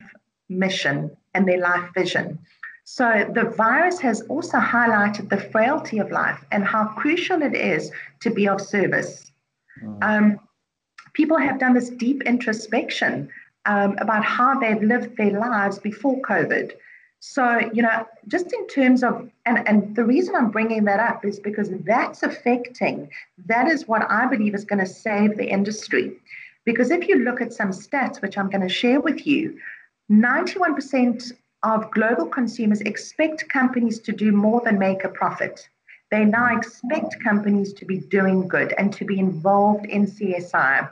mission 0.48 1.16
and 1.34 1.46
their 1.46 1.60
life 1.60 1.88
vision. 1.94 2.40
So 2.82 3.30
the 3.32 3.44
virus 3.44 4.00
has 4.00 4.22
also 4.22 4.58
highlighted 4.58 5.28
the 5.28 5.38
frailty 5.38 6.00
of 6.00 6.10
life 6.10 6.44
and 6.50 6.64
how 6.64 6.88
crucial 6.98 7.42
it 7.42 7.54
is 7.54 7.92
to 8.22 8.30
be 8.30 8.48
of 8.48 8.60
service. 8.60 9.30
Mm. 9.80 9.98
Um, 10.02 10.40
people 11.12 11.38
have 11.38 11.60
done 11.60 11.74
this 11.74 11.90
deep 11.90 12.24
introspection 12.24 13.30
um, 13.66 13.96
about 13.98 14.24
how 14.24 14.58
they've 14.58 14.82
lived 14.82 15.16
their 15.16 15.38
lives 15.38 15.78
before 15.78 16.20
COVID. 16.22 16.72
So, 17.20 17.58
you 17.72 17.82
know, 17.82 18.06
just 18.28 18.52
in 18.52 18.66
terms 18.68 19.02
of, 19.02 19.28
and, 19.46 19.66
and 19.66 19.96
the 19.96 20.04
reason 20.04 20.34
I'm 20.34 20.50
bringing 20.50 20.84
that 20.84 21.00
up 21.00 21.24
is 21.24 21.40
because 21.40 21.70
that's 21.84 22.22
affecting, 22.22 23.10
that 23.46 23.66
is 23.68 23.88
what 23.88 24.08
I 24.10 24.26
believe 24.26 24.54
is 24.54 24.64
going 24.64 24.78
to 24.78 24.86
save 24.86 25.36
the 25.36 25.48
industry. 25.48 26.16
Because 26.64 26.90
if 26.90 27.08
you 27.08 27.16
look 27.18 27.40
at 27.40 27.52
some 27.52 27.70
stats, 27.70 28.22
which 28.22 28.38
I'm 28.38 28.50
going 28.50 28.66
to 28.66 28.68
share 28.68 29.00
with 29.00 29.26
you, 29.26 29.58
91% 30.10 31.32
of 31.62 31.90
global 31.90 32.26
consumers 32.26 32.80
expect 32.82 33.48
companies 33.48 33.98
to 34.00 34.12
do 34.12 34.30
more 34.30 34.60
than 34.64 34.78
make 34.78 35.02
a 35.04 35.08
profit. 35.08 35.68
They 36.10 36.24
now 36.24 36.56
expect 36.56 37.22
companies 37.22 37.72
to 37.74 37.84
be 37.84 37.98
doing 37.98 38.46
good 38.46 38.72
and 38.78 38.92
to 38.92 39.04
be 39.04 39.18
involved 39.18 39.86
in 39.86 40.06
CSI. 40.06 40.88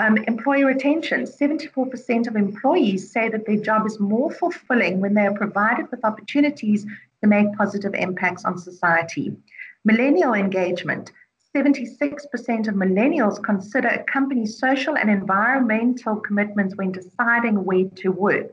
Um, 0.00 0.16
employee 0.16 0.64
retention 0.64 1.24
74% 1.24 2.26
of 2.26 2.34
employees 2.34 3.12
say 3.12 3.28
that 3.28 3.44
their 3.44 3.58
job 3.58 3.86
is 3.86 4.00
more 4.00 4.30
fulfilling 4.30 4.98
when 4.98 5.12
they 5.12 5.26
are 5.26 5.34
provided 5.34 5.90
with 5.90 6.06
opportunities 6.06 6.86
to 7.20 7.26
make 7.26 7.54
positive 7.58 7.92
impacts 7.94 8.46
on 8.46 8.56
society. 8.56 9.36
Millennial 9.84 10.32
engagement 10.32 11.12
76% 11.54 12.68
of 12.68 12.74
millennials 12.76 13.42
consider 13.42 13.88
a 13.88 14.04
company's 14.04 14.56
social 14.58 14.96
and 14.96 15.10
environmental 15.10 16.16
commitments 16.16 16.76
when 16.76 16.92
deciding 16.92 17.64
where 17.64 17.88
to 17.96 18.10
work. 18.10 18.52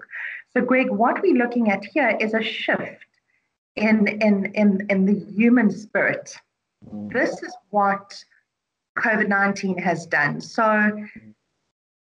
So, 0.52 0.62
Greg, 0.62 0.90
what 0.90 1.22
we're 1.22 1.36
looking 1.44 1.70
at 1.70 1.86
here 1.86 2.18
is 2.20 2.34
a 2.34 2.42
shift 2.42 3.06
in, 3.76 4.08
in, 4.08 4.52
in, 4.56 4.86
in 4.90 5.06
the 5.06 5.20
human 5.34 5.70
spirit. 5.70 6.36
This 6.92 7.42
is 7.44 7.56
what 7.70 8.22
COVID 8.98 9.28
19 9.28 9.78
has 9.78 10.08
done. 10.08 10.42
So, 10.42 10.92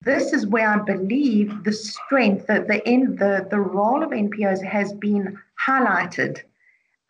this 0.02 0.32
is 0.32 0.46
where 0.46 0.68
I 0.68 0.78
believe 0.78 1.64
the 1.64 1.72
strength, 1.72 2.46
the, 2.46 2.60
the, 2.60 2.80
the, 2.84 3.46
the 3.50 3.60
role 3.60 4.02
of 4.02 4.10
NPOs 4.10 4.64
has 4.64 4.92
been 4.94 5.38
highlighted. 5.66 6.40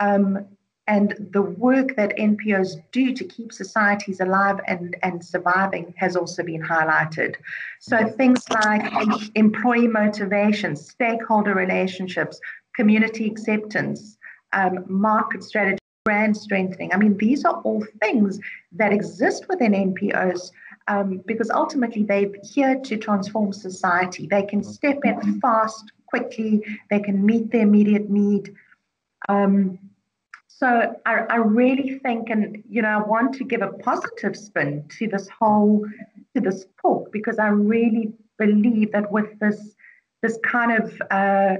Um, 0.01 0.47
and 0.89 1.15
the 1.31 1.43
work 1.43 1.95
that 1.95 2.17
NPOs 2.17 2.83
do 2.91 3.13
to 3.15 3.25
keep 3.25 3.53
societies 3.53 4.19
alive 4.19 4.59
and, 4.67 4.97
and 5.05 5.25
surviving 5.25 5.95
has 5.99 6.17
also 6.17 6.43
been 6.43 6.63
highlighted. 6.63 7.37
So 7.79 8.09
things 8.09 8.43
like 8.51 8.91
employee 9.37 9.87
motivation, 9.87 10.75
stakeholder 10.75 11.55
relationships, 11.55 12.41
community 12.75 13.27
acceptance, 13.27 14.19
um, 14.53 14.85
market 14.89 15.45
strategy, 15.45 15.79
brand 16.05 16.37
strengthening. 16.37 16.93
I 16.93 16.97
mean, 16.97 17.17
these 17.19 17.45
are 17.45 17.61
all 17.61 17.87
things 18.03 18.41
that 18.73 18.93
exist 18.93 19.47
within 19.49 19.73
NPOs 19.73 20.51
um, 20.89 21.23
because 21.27 21.51
ultimately 21.51 22.03
they're 22.03 22.33
here 22.43 22.81
to 22.81 22.97
transform 22.97 23.53
society. 23.53 24.27
They 24.27 24.43
can 24.43 24.63
step 24.63 24.99
in 25.05 25.41
fast, 25.41 25.93
quickly, 26.07 26.65
they 26.91 27.01
can 27.01 27.25
meet 27.25 27.51
the 27.51 27.61
immediate 27.61 28.11
need. 28.11 28.55
Um, 29.29 29.79
so 30.49 30.95
I, 31.07 31.21
I 31.31 31.37
really 31.37 31.99
think, 32.01 32.29
and 32.29 32.63
you 32.69 32.83
know, 32.83 32.89
I 32.89 33.03
want 33.03 33.35
to 33.37 33.45
give 33.45 33.63
a 33.63 33.69
positive 33.69 34.37
spin 34.37 34.85
to 34.99 35.09
this 35.09 35.29
whole 35.29 35.87
to 36.35 36.41
this 36.41 36.67
talk 36.83 37.11
because 37.13 37.39
I 37.39 37.49
really 37.49 38.13
believe 38.39 38.93
that 38.93 39.11
with 39.11 39.39
this 39.39 39.75
this 40.23 40.39
kind 40.45 40.73
of 40.73 41.03
uh, 41.11 41.57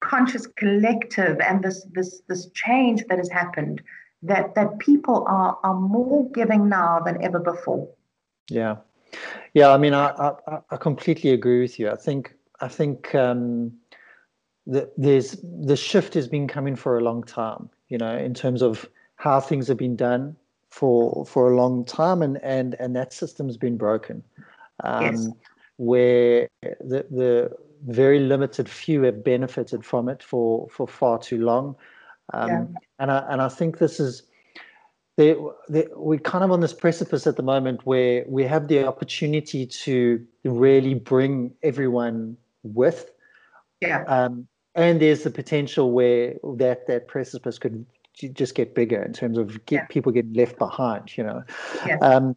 conscious 0.00 0.46
collective 0.46 1.40
and 1.40 1.64
this 1.64 1.84
this 1.92 2.22
this 2.28 2.48
change 2.50 3.04
that 3.08 3.18
has 3.18 3.30
happened, 3.30 3.82
that 4.22 4.54
that 4.54 4.78
people 4.78 5.24
are 5.26 5.58
are 5.64 5.74
more 5.74 6.30
giving 6.30 6.68
now 6.68 7.00
than 7.00 7.22
ever 7.24 7.40
before. 7.40 7.88
Yeah, 8.48 8.76
yeah. 9.54 9.70
I 9.70 9.78
mean, 9.78 9.94
I 9.94 10.08
I, 10.46 10.58
I 10.70 10.76
completely 10.76 11.30
agree 11.30 11.60
with 11.60 11.78
you. 11.78 11.90
I 11.90 11.96
think 11.96 12.34
I 12.60 12.68
think 12.68 13.14
um, 13.14 13.72
the, 14.66 14.90
there's 14.96 15.36
the 15.42 15.76
shift 15.76 16.14
has 16.14 16.28
been 16.28 16.48
coming 16.48 16.76
for 16.76 16.98
a 16.98 17.02
long 17.02 17.22
time 17.24 17.70
you 17.88 17.98
know, 17.98 18.16
in 18.16 18.34
terms 18.34 18.62
of 18.62 18.88
how 19.16 19.40
things 19.40 19.68
have 19.68 19.76
been 19.76 19.96
done 19.96 20.36
for 20.70 21.24
for 21.26 21.50
a 21.50 21.56
long 21.56 21.84
time, 21.84 22.22
and 22.22 22.38
and 22.42 22.74
and 22.78 22.94
that 22.96 23.12
system's 23.12 23.56
been 23.56 23.76
broken, 23.76 24.22
um, 24.84 25.02
yes. 25.02 25.28
where 25.76 26.48
the 26.62 27.06
the 27.10 27.50
very 27.86 28.20
limited 28.20 28.68
few 28.68 29.02
have 29.02 29.24
benefited 29.24 29.84
from 29.84 30.08
it 30.08 30.22
for 30.22 30.68
for 30.68 30.86
far 30.86 31.18
too 31.18 31.42
long, 31.42 31.74
um, 32.34 32.48
yeah. 32.48 32.64
and 32.98 33.10
I 33.10 33.18
and 33.30 33.42
I 33.42 33.48
think 33.48 33.78
this 33.78 34.00
is. 34.00 34.22
We're 35.18 36.20
kind 36.20 36.44
of 36.44 36.52
on 36.52 36.60
this 36.60 36.72
precipice 36.72 37.26
at 37.26 37.36
the 37.36 37.42
moment 37.42 37.84
where 37.84 38.24
we 38.28 38.44
have 38.44 38.68
the 38.68 38.86
opportunity 38.86 39.66
to 39.66 40.24
really 40.44 40.94
bring 40.94 41.52
everyone 41.62 42.36
with. 42.62 43.10
Yeah. 43.80 44.04
Um, 44.04 44.46
and 44.74 45.00
there's 45.00 45.24
the 45.24 45.30
potential 45.30 45.90
where 45.90 46.34
that 46.56 46.86
that 46.86 47.08
precipice 47.08 47.58
could 47.58 47.84
just 48.32 48.54
get 48.54 48.74
bigger 48.74 49.02
in 49.02 49.12
terms 49.12 49.38
of 49.38 49.64
get, 49.66 49.76
yeah. 49.76 49.86
people 49.86 50.10
getting 50.10 50.32
left 50.32 50.58
behind 50.58 51.16
you 51.16 51.22
know 51.22 51.44
yeah. 51.86 51.98
um, 51.98 52.36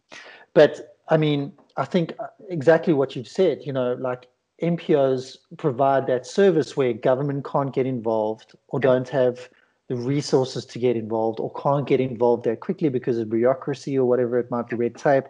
but 0.54 0.96
i 1.08 1.16
mean 1.16 1.52
i 1.76 1.84
think 1.84 2.14
uh, 2.20 2.28
exactly 2.48 2.92
what 2.92 3.16
you've 3.16 3.26
said 3.26 3.58
you 3.64 3.72
know 3.72 3.94
like 3.94 4.28
NPOs 4.62 5.38
provide 5.56 6.06
that 6.06 6.24
service 6.24 6.76
where 6.76 6.92
government 6.92 7.44
can't 7.44 7.74
get 7.74 7.84
involved 7.84 8.54
or 8.68 8.78
yeah. 8.78 8.88
don't 8.88 9.08
have 9.08 9.48
the 9.92 10.00
resources 10.00 10.64
to 10.64 10.78
get 10.78 10.96
involved 10.96 11.38
or 11.38 11.52
can't 11.52 11.86
get 11.86 12.00
involved 12.00 12.44
that 12.44 12.60
quickly 12.60 12.88
because 12.88 13.18
of 13.18 13.28
bureaucracy 13.28 13.98
or 13.98 14.06
whatever 14.06 14.38
it 14.38 14.50
might 14.50 14.68
be 14.68 14.76
red 14.76 14.94
tape 14.96 15.24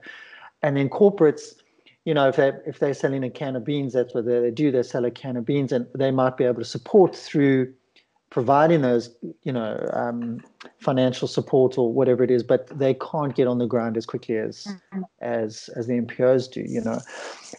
and 0.62 0.76
then 0.76 0.88
corporates 0.88 1.54
you 2.04 2.14
know, 2.14 2.28
if 2.28 2.36
they 2.36 2.52
if 2.66 2.78
they're 2.80 2.94
selling 2.94 3.22
a 3.22 3.30
can 3.30 3.54
of 3.54 3.64
beans, 3.64 3.92
that's 3.92 4.12
what 4.12 4.26
they 4.26 4.50
do. 4.50 4.72
They 4.72 4.82
sell 4.82 5.04
a 5.04 5.10
can 5.10 5.36
of 5.36 5.44
beans, 5.44 5.70
and 5.70 5.86
they 5.94 6.10
might 6.10 6.36
be 6.36 6.44
able 6.44 6.60
to 6.60 6.64
support 6.64 7.14
through 7.14 7.72
providing 8.30 8.80
those, 8.80 9.14
you 9.44 9.52
know, 9.52 9.88
um, 9.92 10.40
financial 10.80 11.28
support 11.28 11.78
or 11.78 11.92
whatever 11.92 12.24
it 12.24 12.30
is. 12.30 12.42
But 12.42 12.66
they 12.76 12.94
can't 12.94 13.36
get 13.36 13.46
on 13.46 13.58
the 13.58 13.66
ground 13.66 13.96
as 13.96 14.04
quickly 14.04 14.36
as 14.36 14.66
mm-hmm. 14.66 15.02
as 15.20 15.70
as 15.76 15.86
the 15.86 15.94
NPOs 16.00 16.50
do. 16.50 16.64
You 16.66 16.80
know, 16.80 16.98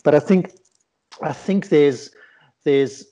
but 0.04 0.14
I 0.14 0.20
think 0.20 0.52
I 1.22 1.32
think 1.32 1.70
there's 1.70 2.10
there's 2.66 3.06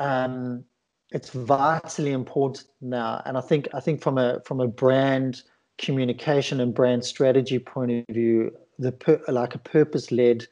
um, 0.00 0.64
it's 1.12 1.30
vitally 1.30 2.12
important 2.12 2.64
now, 2.80 3.22
and 3.24 3.36
I 3.36 3.40
think 3.40 3.68
I 3.74 3.80
think 3.80 4.02
from 4.02 4.18
a 4.18 4.40
from 4.44 4.60
a 4.60 4.66
brand 4.66 5.42
communication 5.78 6.60
and 6.60 6.74
brand 6.74 7.04
strategy 7.04 7.58
point 7.58 7.90
of 7.90 8.14
view, 8.14 8.50
the 8.78 8.92
per, 8.92 9.20
like 9.28 9.54
a 9.54 9.58
purpose 9.58 10.10
led 10.10 10.46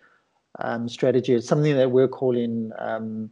um, 0.59 0.89
strategy. 0.89 1.35
It's 1.35 1.49
something 1.49 1.77
that 1.77 1.91
we're 1.91 2.09
calling 2.09 2.73
um, 2.79 3.31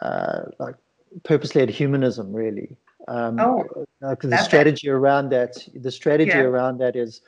uh, 0.00 0.42
like 0.58 0.76
purpose-led 1.24 1.70
humanism, 1.70 2.32
really. 2.32 2.76
Um, 3.08 3.40
oh, 3.40 3.86
the 4.00 4.36
strategy 4.38 4.88
it. 4.88 4.92
around 4.92 5.30
that, 5.30 5.56
the 5.74 5.90
strategy 5.90 6.30
yeah. 6.30 6.40
around 6.40 6.78
that 6.78 6.96
is 6.96 7.22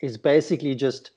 is 0.00 0.18
basically 0.18 0.74
just, 0.74 1.10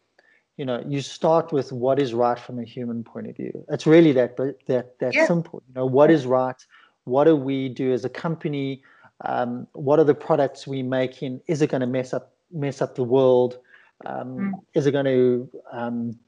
you 0.58 0.66
know, 0.66 0.84
you 0.88 1.02
start 1.02 1.52
with 1.52 1.72
what 1.72 2.00
is 2.00 2.14
right 2.14 2.40
from 2.40 2.60
a 2.60 2.64
human 2.64 3.04
point 3.04 3.28
of 3.28 3.36
view. 3.36 3.66
It's 3.70 3.86
really 3.86 4.14
that 4.14 4.38
that 4.68 5.00
that 5.00 5.14
yeah. 5.14 5.26
simple. 5.26 5.62
You 5.68 5.74
know, 5.76 5.86
what 5.86 6.12
is 6.12 6.26
right? 6.26 6.66
What 7.10 7.26
do 7.26 7.36
we 7.36 7.70
do 7.70 7.92
as 7.92 8.06
a 8.06 8.10
company? 8.10 8.84
Um, 9.26 9.68
what 9.74 10.00
are 10.00 10.06
the 10.06 10.16
products 10.16 10.66
we 10.66 10.82
making? 10.84 11.42
Is 11.48 11.62
it 11.62 11.70
going 11.70 11.82
to 11.82 11.88
mess 11.88 12.14
up 12.14 12.34
mess 12.52 12.82
up 12.82 12.96
the 12.96 13.04
world? 13.04 13.58
Um, 14.06 14.38
mm. 14.38 14.52
Is 14.74 14.88
it 14.88 14.92
going 14.92 15.06
to 15.06 15.50
um, 15.72 16.20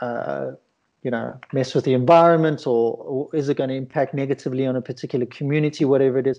uh, 0.00 0.52
you 1.02 1.10
know, 1.10 1.38
mess 1.52 1.74
with 1.74 1.84
the 1.84 1.94
environment 1.94 2.66
or, 2.66 2.94
or 2.96 3.36
is 3.36 3.48
it 3.48 3.56
going 3.56 3.70
to 3.70 3.74
impact 3.74 4.14
negatively 4.14 4.66
on 4.66 4.76
a 4.76 4.80
particular 4.80 5.26
community, 5.26 5.84
whatever 5.84 6.18
it 6.18 6.26
is. 6.26 6.38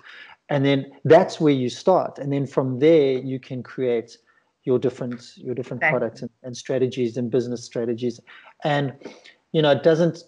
And 0.49 0.65
then 0.65 0.91
that's 1.03 1.39
where 1.39 1.53
you 1.53 1.69
start. 1.69 2.17
And 2.17 2.31
then 2.31 2.47
from 2.47 2.79
there, 2.79 3.17
you 3.17 3.39
can 3.39 3.61
create 3.61 4.17
your 4.63 4.79
different 4.79 5.21
your 5.35 5.53
different 5.53 5.81
products 5.83 6.21
and, 6.21 6.29
and, 6.43 6.55
strategies 6.55 7.17
and 7.17 7.29
business 7.29 7.65
strategies. 7.65 8.21
And, 8.63 8.93
you 9.51 9.61
know, 9.61 9.71
it 9.71 9.83
doesn't, 9.83 10.23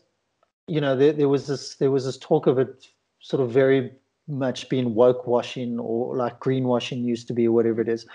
you 0.67 0.81
know, 0.81 0.95
there, 0.97 1.13
there 1.13 1.29
was 1.29 1.47
this 1.47 1.75
there 1.75 1.91
was 1.91 2.03
this 2.03 2.17
talk 2.17 2.47
of 2.47 2.59
it 2.59 2.87
sort 3.25 3.41
of 3.41 3.49
very 3.49 3.91
much 4.27 4.69
being 4.69 4.95
woke 4.95 5.25
washing 5.25 5.79
or 5.79 6.15
like 6.15 6.39
greenwashing 6.39 7.03
used 7.03 7.27
to 7.27 7.33
be 7.33 7.47
or 7.47 7.51
whatever 7.51 7.81
it 7.81 7.89
is. 7.89 8.05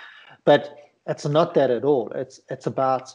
But 0.44 0.76
it's 1.06 1.26
not 1.26 1.54
that 1.54 1.70
at 1.70 1.84
all. 1.84 2.10
It's 2.14 2.40
it's 2.48 2.66
about 2.66 3.14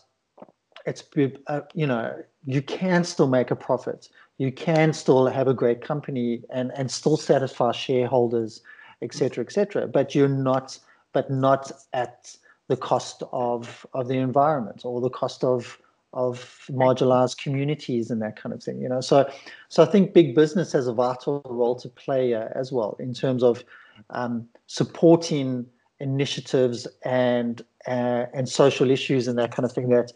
it's 0.86 1.04
uh, 1.48 1.62
you 1.74 1.88
know 1.88 2.14
you 2.46 2.62
can 2.62 3.04
still 3.04 3.28
make 3.28 3.50
a 3.52 3.56
profit 3.56 4.10
you 4.38 4.52
can 4.52 4.94
still 4.94 5.28
have 5.28 5.48
a 5.48 5.54
great 5.54 5.82
company 5.82 6.42
and 6.50 6.72
and 6.76 6.92
still 6.92 7.18
satisfy 7.18 7.72
shareholders 7.72 8.62
etc 9.02 9.44
etc 9.44 9.88
but 9.88 10.14
you're 10.14 10.28
not 10.28 10.78
but 11.14 11.30
not 11.30 11.72
at 11.94 12.36
the 12.68 12.78
cost 12.78 13.24
of 13.32 13.86
of 13.94 14.08
the 14.08 14.18
environment 14.18 14.82
or 14.84 15.02
the 15.02 15.10
cost 15.10 15.44
of 15.44 15.78
of 16.16 16.66
marginalized 16.72 17.38
communities 17.38 18.10
and 18.10 18.22
that 18.22 18.36
kind 18.42 18.54
of 18.54 18.64
thing 18.64 18.82
you 18.82 18.90
know 18.90 19.02
so 19.02 19.30
so 19.70 19.84
i 19.84 19.86
think 19.86 20.14
big 20.14 20.34
business 20.34 20.72
has 20.72 20.88
a 20.88 20.94
vital 20.94 21.42
role 21.46 21.76
to 21.76 21.90
play 21.90 22.34
uh, 22.34 22.48
as 22.56 22.72
well 22.72 22.96
in 23.00 23.14
terms 23.14 23.44
of 23.44 23.64
um, 24.10 24.48
supporting 24.68 25.66
initiatives 26.00 26.88
and 27.04 27.62
uh, 27.88 28.26
and 28.34 28.50
social 28.50 28.90
issues 28.90 29.28
and 29.28 29.38
that 29.38 29.52
kind 29.52 29.66
of 29.66 29.72
thing 29.72 29.90
that 29.90 30.12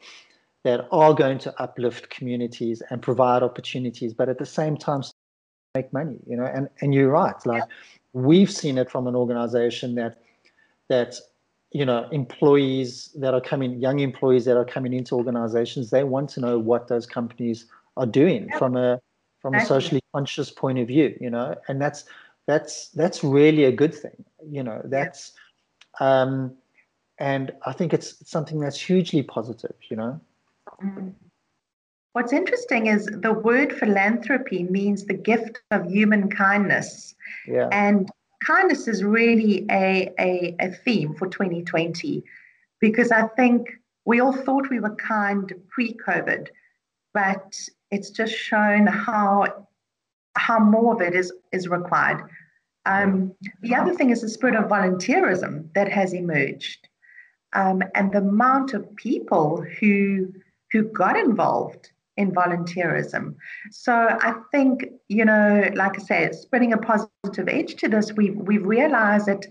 that 0.64 0.88
are 0.92 1.14
going 1.14 1.38
to 1.40 1.62
uplift 1.62 2.10
communities 2.10 2.84
and 2.90 3.02
provide 3.02 3.44
opportunities, 3.44 4.14
but 4.14 4.28
at 4.28 4.38
the 4.38 4.46
same 4.46 4.76
time 4.76 5.02
make 5.76 5.94
money, 5.94 6.18
you 6.26 6.36
know, 6.36 6.46
and, 6.46 6.68
and 6.82 6.94
you're 6.94 7.10
right. 7.10 7.36
Like 7.46 7.64
yeah. 7.64 8.22
we've 8.22 8.52
seen 8.52 8.78
it 8.78 8.90
from 8.90 9.08
an 9.08 9.16
organization 9.16 9.96
that 9.96 10.18
that 10.90 11.16
you 11.72 11.86
know 11.86 12.08
employees 12.12 13.10
that 13.16 13.34
are 13.34 13.42
coming 13.42 13.80
young 13.80 14.00
employees 14.00 14.46
that 14.46 14.58
are 14.58 14.66
coming 14.66 14.94
into 14.94 15.16
organizations 15.16 15.90
they 15.90 16.04
want 16.04 16.30
to 16.30 16.40
know 16.40 16.58
what 16.58 16.88
those 16.88 17.06
companies 17.06 17.66
are 17.98 18.08
doing 18.08 18.48
yeah. 18.48 18.58
from 18.58 18.76
a 18.76 19.00
from 19.42 19.54
exactly. 19.54 19.78
a 19.78 19.82
socially 19.82 20.02
conscious 20.14 20.50
point 20.50 20.80
of 20.80 20.88
view 20.88 21.16
you 21.22 21.30
know 21.30 21.56
and 21.68 21.82
that's 21.82 22.06
that's 22.48 22.90
that's 22.90 23.24
really 23.24 23.66
a 23.66 23.72
good 23.72 23.94
thing 23.94 24.24
you 24.50 24.64
know 24.64 24.82
that's 24.86 25.34
yeah. 26.02 26.22
um 26.22 26.52
and 27.20 27.52
i 27.66 27.74
think 27.74 27.94
it's 27.94 28.16
something 28.28 28.60
that's 28.60 28.80
hugely 28.80 29.22
positive 29.22 29.76
you 29.90 29.96
know 29.96 30.20
Mm. 30.82 31.14
What's 32.14 32.34
interesting 32.34 32.88
is 32.88 33.06
the 33.06 33.34
word 33.34 33.72
philanthropy 33.72 34.64
means 34.64 35.06
the 35.06 35.14
gift 35.14 35.62
of 35.72 35.86
human 35.86 36.30
kindness. 36.30 37.16
Yeah. 37.48 37.70
And 37.72 38.10
kindness 38.44 38.88
is 38.88 39.04
really 39.04 39.66
a, 39.70 40.14
a, 40.20 40.56
a 40.60 40.72
theme 40.72 41.14
for 41.14 41.28
2020 41.28 42.24
because 42.80 43.12
I 43.12 43.28
think 43.28 43.70
we 44.06 44.20
all 44.20 44.34
thought 44.34 44.70
we 44.70 44.80
were 44.80 44.96
kind 44.96 45.52
pre 45.70 45.94
COVID, 45.94 46.48
but 47.14 47.56
it's 47.92 48.10
just 48.10 48.34
shown 48.34 48.88
how 48.88 49.68
how 50.36 50.60
more 50.60 50.94
of 50.94 51.02
it 51.02 51.16
is, 51.16 51.34
is 51.52 51.68
required. 51.68 52.24
Um, 52.86 53.34
the 53.62 53.76
other 53.76 53.94
thing 53.94 54.10
is 54.10 54.22
the 54.22 54.30
spirit 54.30 54.56
of 54.56 54.70
volunteerism 54.70 55.74
that 55.74 55.92
has 55.92 56.14
emerged 56.14 56.88
um, 57.54 57.84
and 57.96 58.12
the 58.12 58.20
amount 58.20 58.74
of 58.74 58.96
people 58.96 59.64
who 59.80 60.34
who 60.72 60.84
got 60.84 61.18
involved 61.18 61.92
in 62.20 62.32
volunteerism. 62.32 63.36
So 63.72 63.94
I 63.94 64.34
think, 64.52 64.86
you 65.08 65.24
know, 65.24 65.72
like 65.74 65.98
I 65.98 66.04
say, 66.04 66.32
spreading 66.34 66.74
a 66.74 66.78
positive 66.78 67.48
edge 67.48 67.76
to 67.76 67.88
this, 67.88 68.12
we've, 68.12 68.36
we've 68.36 68.66
realized 68.66 69.28
that 69.28 69.46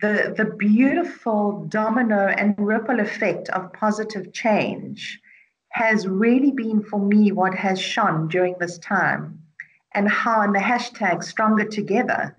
the, 0.00 0.32
the 0.36 0.46
beautiful 0.56 1.66
domino 1.68 2.28
and 2.28 2.54
ripple 2.58 3.00
effect 3.00 3.48
of 3.50 3.72
positive 3.72 4.32
change 4.32 5.20
has 5.70 6.06
really 6.06 6.52
been 6.52 6.80
for 6.82 7.00
me 7.00 7.32
what 7.32 7.54
has 7.54 7.80
shone 7.80 8.28
during 8.28 8.54
this 8.60 8.78
time. 8.78 9.42
And 9.92 10.08
how 10.08 10.42
in 10.42 10.52
the 10.52 10.60
hashtag 10.60 11.24
stronger 11.24 11.64
together 11.64 12.36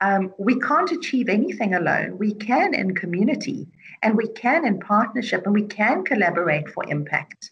um, 0.00 0.34
we 0.38 0.58
can't 0.60 0.90
achieve 0.92 1.28
anything 1.28 1.74
alone. 1.74 2.18
We 2.18 2.34
can 2.34 2.74
in 2.74 2.94
community 2.94 3.66
and 4.02 4.16
we 4.16 4.28
can 4.28 4.66
in 4.66 4.78
partnership 4.80 5.44
and 5.46 5.54
we 5.54 5.66
can 5.66 6.04
collaborate 6.04 6.68
for 6.70 6.84
impact 6.88 7.50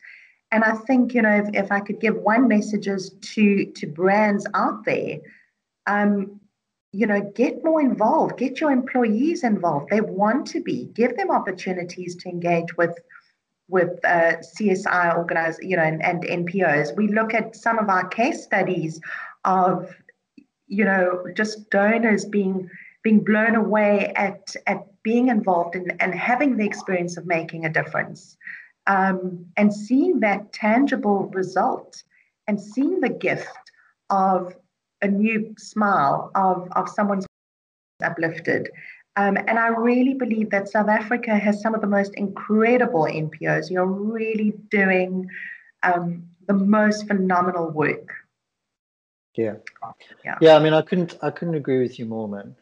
and 0.54 0.64
i 0.64 0.72
think 0.86 1.12
you 1.14 1.22
know 1.22 1.36
if, 1.36 1.48
if 1.54 1.72
i 1.72 1.80
could 1.80 2.00
give 2.00 2.16
one 2.16 2.48
messages 2.48 3.10
to 3.20 3.66
to 3.72 3.86
brands 3.86 4.46
out 4.54 4.84
there 4.84 5.18
um, 5.86 6.40
you 6.94 7.08
know, 7.08 7.20
get 7.34 7.64
more 7.64 7.80
involved, 7.80 8.38
get 8.38 8.60
your 8.60 8.70
employees 8.70 9.42
involved. 9.42 9.90
They 9.90 10.00
want 10.00 10.46
to 10.48 10.60
be. 10.60 10.84
Give 10.94 11.16
them 11.16 11.28
opportunities 11.28 12.14
to 12.16 12.28
engage 12.28 12.76
with 12.76 12.96
with 13.68 13.98
uh, 14.04 14.36
CSI 14.36 15.16
organized, 15.16 15.58
you 15.62 15.76
know, 15.76 15.82
and, 15.82 16.04
and 16.04 16.22
NPOs. 16.22 16.94
We 16.96 17.08
look 17.08 17.34
at 17.34 17.56
some 17.56 17.78
of 17.80 17.88
our 17.88 18.06
case 18.06 18.44
studies 18.44 19.00
of, 19.44 19.92
you 20.68 20.84
know, 20.84 21.24
just 21.34 21.68
donors 21.70 22.24
being 22.24 22.70
being 23.02 23.24
blown 23.24 23.56
away 23.56 24.12
at 24.14 24.54
at 24.68 24.86
being 25.02 25.28
involved 25.30 25.74
in, 25.74 25.90
and 25.98 26.14
having 26.14 26.56
the 26.56 26.64
experience 26.64 27.16
of 27.16 27.26
making 27.26 27.64
a 27.64 27.72
difference, 27.72 28.36
um, 28.86 29.46
and 29.56 29.72
seeing 29.72 30.20
that 30.20 30.52
tangible 30.52 31.30
result, 31.34 32.02
and 32.46 32.60
seeing 32.60 33.00
the 33.00 33.08
gift 33.08 33.70
of 34.10 34.54
a 35.02 35.08
new 35.08 35.54
smile 35.58 36.30
of, 36.34 36.68
of 36.72 36.88
someone's 36.88 37.26
uplifted. 38.02 38.70
Um, 39.16 39.36
and 39.36 39.58
I 39.58 39.68
really 39.68 40.14
believe 40.14 40.50
that 40.50 40.68
South 40.68 40.88
Africa 40.88 41.36
has 41.36 41.60
some 41.60 41.74
of 41.74 41.80
the 41.80 41.86
most 41.86 42.14
incredible 42.14 43.04
NPOs. 43.04 43.70
You're 43.70 43.86
really 43.86 44.54
doing 44.70 45.28
um, 45.82 46.24
the 46.48 46.54
most 46.54 47.06
phenomenal 47.06 47.70
work. 47.70 48.08
Yeah. 49.36 49.54
yeah, 50.24 50.38
yeah. 50.40 50.56
I 50.56 50.58
mean, 50.60 50.72
I 50.72 50.82
couldn't, 50.82 51.18
I 51.22 51.30
couldn't 51.30 51.54
agree 51.54 51.80
with 51.80 51.98
you 51.98 52.06
more, 52.06 52.28
man. 52.28 52.54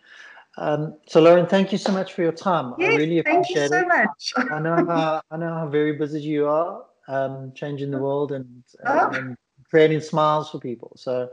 Um, 0.59 0.97
so, 1.07 1.21
Lauren, 1.21 1.47
thank 1.47 1.73
you 1.73 1.79
so 1.79 1.93
much 1.93 2.13
for 2.13 2.23
your 2.23 2.33
time. 2.33 2.75
Yes, 2.79 2.93
I 2.93 2.97
really 2.97 3.19
appreciate 3.21 3.45
thank 3.45 3.51
you 3.61 3.69
so 3.69 3.79
it. 3.79 3.89
much. 3.89 4.33
I 4.53 4.59
know 4.59 4.85
how 4.87 5.23
I 5.31 5.37
know 5.37 5.55
how 5.55 5.69
very 5.69 5.93
busy 5.97 6.21
you 6.21 6.47
are, 6.47 6.85
um, 7.09 7.53
changing 7.55 7.91
the 7.91 7.99
world 7.99 8.33
and, 8.33 8.63
oh. 8.87 9.11
and 9.13 9.37
creating 9.71 10.01
smiles 10.01 10.51
for 10.51 10.59
people. 10.61 10.93
So, 10.97 11.31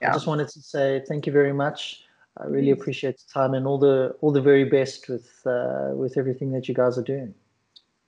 yeah. 0.00 0.10
I 0.10 0.12
just 0.12 0.26
wanted 0.26 0.48
to 0.48 0.60
say 0.60 1.02
thank 1.06 1.26
you 1.26 1.32
very 1.32 1.52
much. 1.52 2.02
I 2.38 2.46
really 2.46 2.70
appreciate 2.70 3.18
the 3.18 3.32
time 3.32 3.54
and 3.54 3.66
all 3.66 3.78
the 3.78 4.16
all 4.20 4.32
the 4.32 4.40
very 4.40 4.64
best 4.64 5.08
with 5.08 5.28
uh, 5.46 5.90
with 5.92 6.16
everything 6.16 6.52
that 6.52 6.68
you 6.68 6.74
guys 6.74 6.98
are 6.98 7.02
doing. 7.02 7.34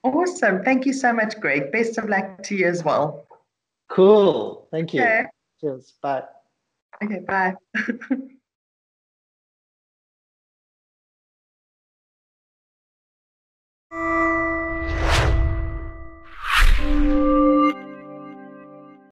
Awesome. 0.03 0.63
Thank 0.63 0.85
you 0.85 0.93
so 0.93 1.13
much, 1.13 1.39
Greg. 1.39 1.71
Best 1.71 1.97
of 1.97 2.09
luck 2.09 2.43
to 2.43 2.55
you 2.55 2.67
as 2.67 2.83
well. 2.83 3.25
Cool. 3.89 4.67
Thank 4.71 4.93
you. 4.93 5.01
Okay. 5.01 5.25
Cheers. 5.61 5.93
Bye. 6.01 6.23
Okay, 7.01 7.19
bye. 7.19 7.55
Música 13.93 14.42